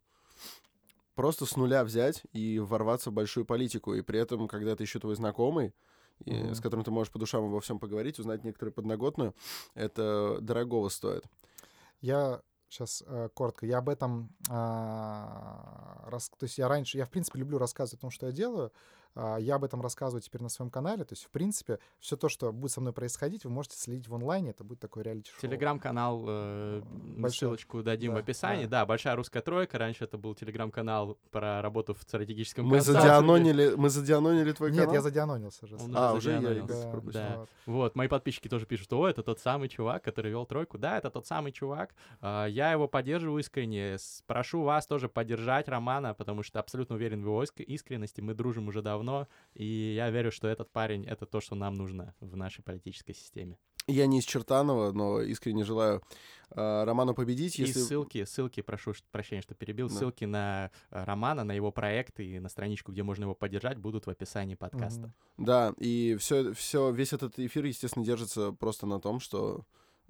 [1.20, 3.94] просто с нуля взять и ворваться в большую политику.
[3.94, 5.74] И при этом, когда ты еще твой знакомый,
[6.24, 6.56] и Мгм.
[6.56, 9.36] с которым ты можешь по душам обо всем поговорить, узнать некоторую подноготную,
[9.74, 11.26] это дорогого стоит.
[12.00, 13.04] Я сейчас
[13.34, 18.00] коротко, я об этом, а, рас- то есть я раньше, я в принципе люблю рассказывать
[18.00, 18.72] о том, что я делаю,
[19.40, 22.52] я об этом рассказываю теперь на своем канале, то есть в принципе все то, что
[22.52, 25.40] будет со мной происходить, вы можете следить в онлайне, это будет такой реалити-шоу.
[25.42, 26.82] Телеграм-канал, э,
[27.18, 27.38] Большой.
[27.38, 28.66] ссылочку дадим в Да, описании.
[28.66, 28.80] да.
[28.80, 29.78] Да, Большая Русская Тройка.
[29.78, 34.94] Раньше это был телеграм-канал про работу в стратегическом Мы задианонили, мы задианонили твой Нет, канал?
[34.96, 35.76] я задианонился уже.
[35.76, 37.22] Он А, уже я пропустил.
[37.22, 37.46] Да.
[37.66, 37.96] Вот.
[37.96, 40.78] Мои подписчики тоже пишут, о, это тот самый чувак, который вел тройку.
[40.78, 41.94] Да, это тот самый чувак.
[42.22, 43.98] А, Я его поддерживаю искренне.
[44.28, 48.22] Прошу вас тоже поддержать Романа, потому что абсолютно уверен в его иск- искренности.
[48.22, 49.09] Мы дружим уже давно,
[49.54, 53.58] и я верю, что этот парень— это то, что нам нужно в нашей политической системе.
[53.90, 56.04] Я не из Чертанова, но искренне желаю
[56.52, 57.58] а, Роману победить.
[57.60, 57.80] И Если...
[57.80, 59.96] ссылки, ссылки, прошу прощения, что перебил, Да.
[59.96, 64.06] ссылки на э, Романа, на его проекты и на страничку, где можно его поддержать, будут
[64.06, 65.12] в описании подкаста.
[65.38, 65.46] Мгм.
[65.46, 69.64] Да, и все, все, весь этот эфир, естественно, держится просто на том, что, э,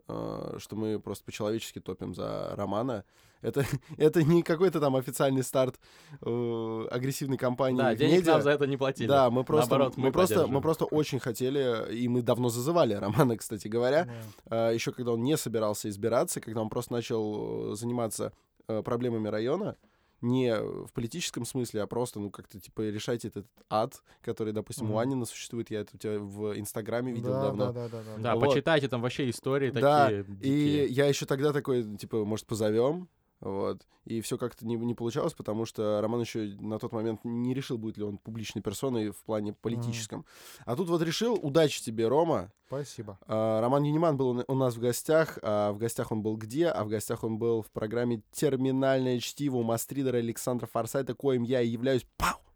[0.08, 3.04] что мы просто по-человечески топим за Романа.
[3.42, 3.64] Это,
[3.98, 5.80] это не какой-то там официальный старт
[6.22, 8.34] э, агрессивной кампании Да, денег медиа.
[8.34, 9.08] нам за это не платили.
[9.08, 12.94] Да, мы просто, Наоборот, мы, мы просто, мы просто очень хотели, и мы давно зазывали
[12.94, 14.10] Романа, кстати говоря,
[14.50, 14.72] Да.
[14.72, 18.34] еще когда он не собирался избираться, когда он просто начал э, заниматься
[18.68, 19.78] э, проблемами района,
[20.22, 24.90] не в политическом смысле, а просто, ну, как-то, типа, решайте этот ад, который, допустим, у
[24.94, 25.00] Мгм.
[25.00, 27.72] Анина существует, я это у тебя в Инстаграме видел да, давно.
[27.72, 28.18] да, да, да, да.
[28.22, 28.50] Да, Вот.
[28.50, 30.88] почитайте там вообще истории Да, такие И дикие.
[30.88, 33.08] я еще тогда такой, типа, может, позовем,
[33.42, 33.86] вот.
[34.06, 37.78] И все как-то не, не получалось, потому что Роман еще на тот момент не решил,
[37.78, 40.26] будет ли он публичной персоной в плане политическом.
[40.66, 42.52] А тут вот решил, удачи тебе, Рома.
[42.68, 43.20] Спасибо.
[43.28, 45.38] А, Роман Юниман был у нас в гостях.
[45.42, 46.68] А в гостях он был где?
[46.68, 51.62] А в гостях он был в программе «Терминальное чтиво» у мастридера Александра Форсайта, коим я
[51.62, 52.06] и являюсь.
[52.18, 52.49] Пау!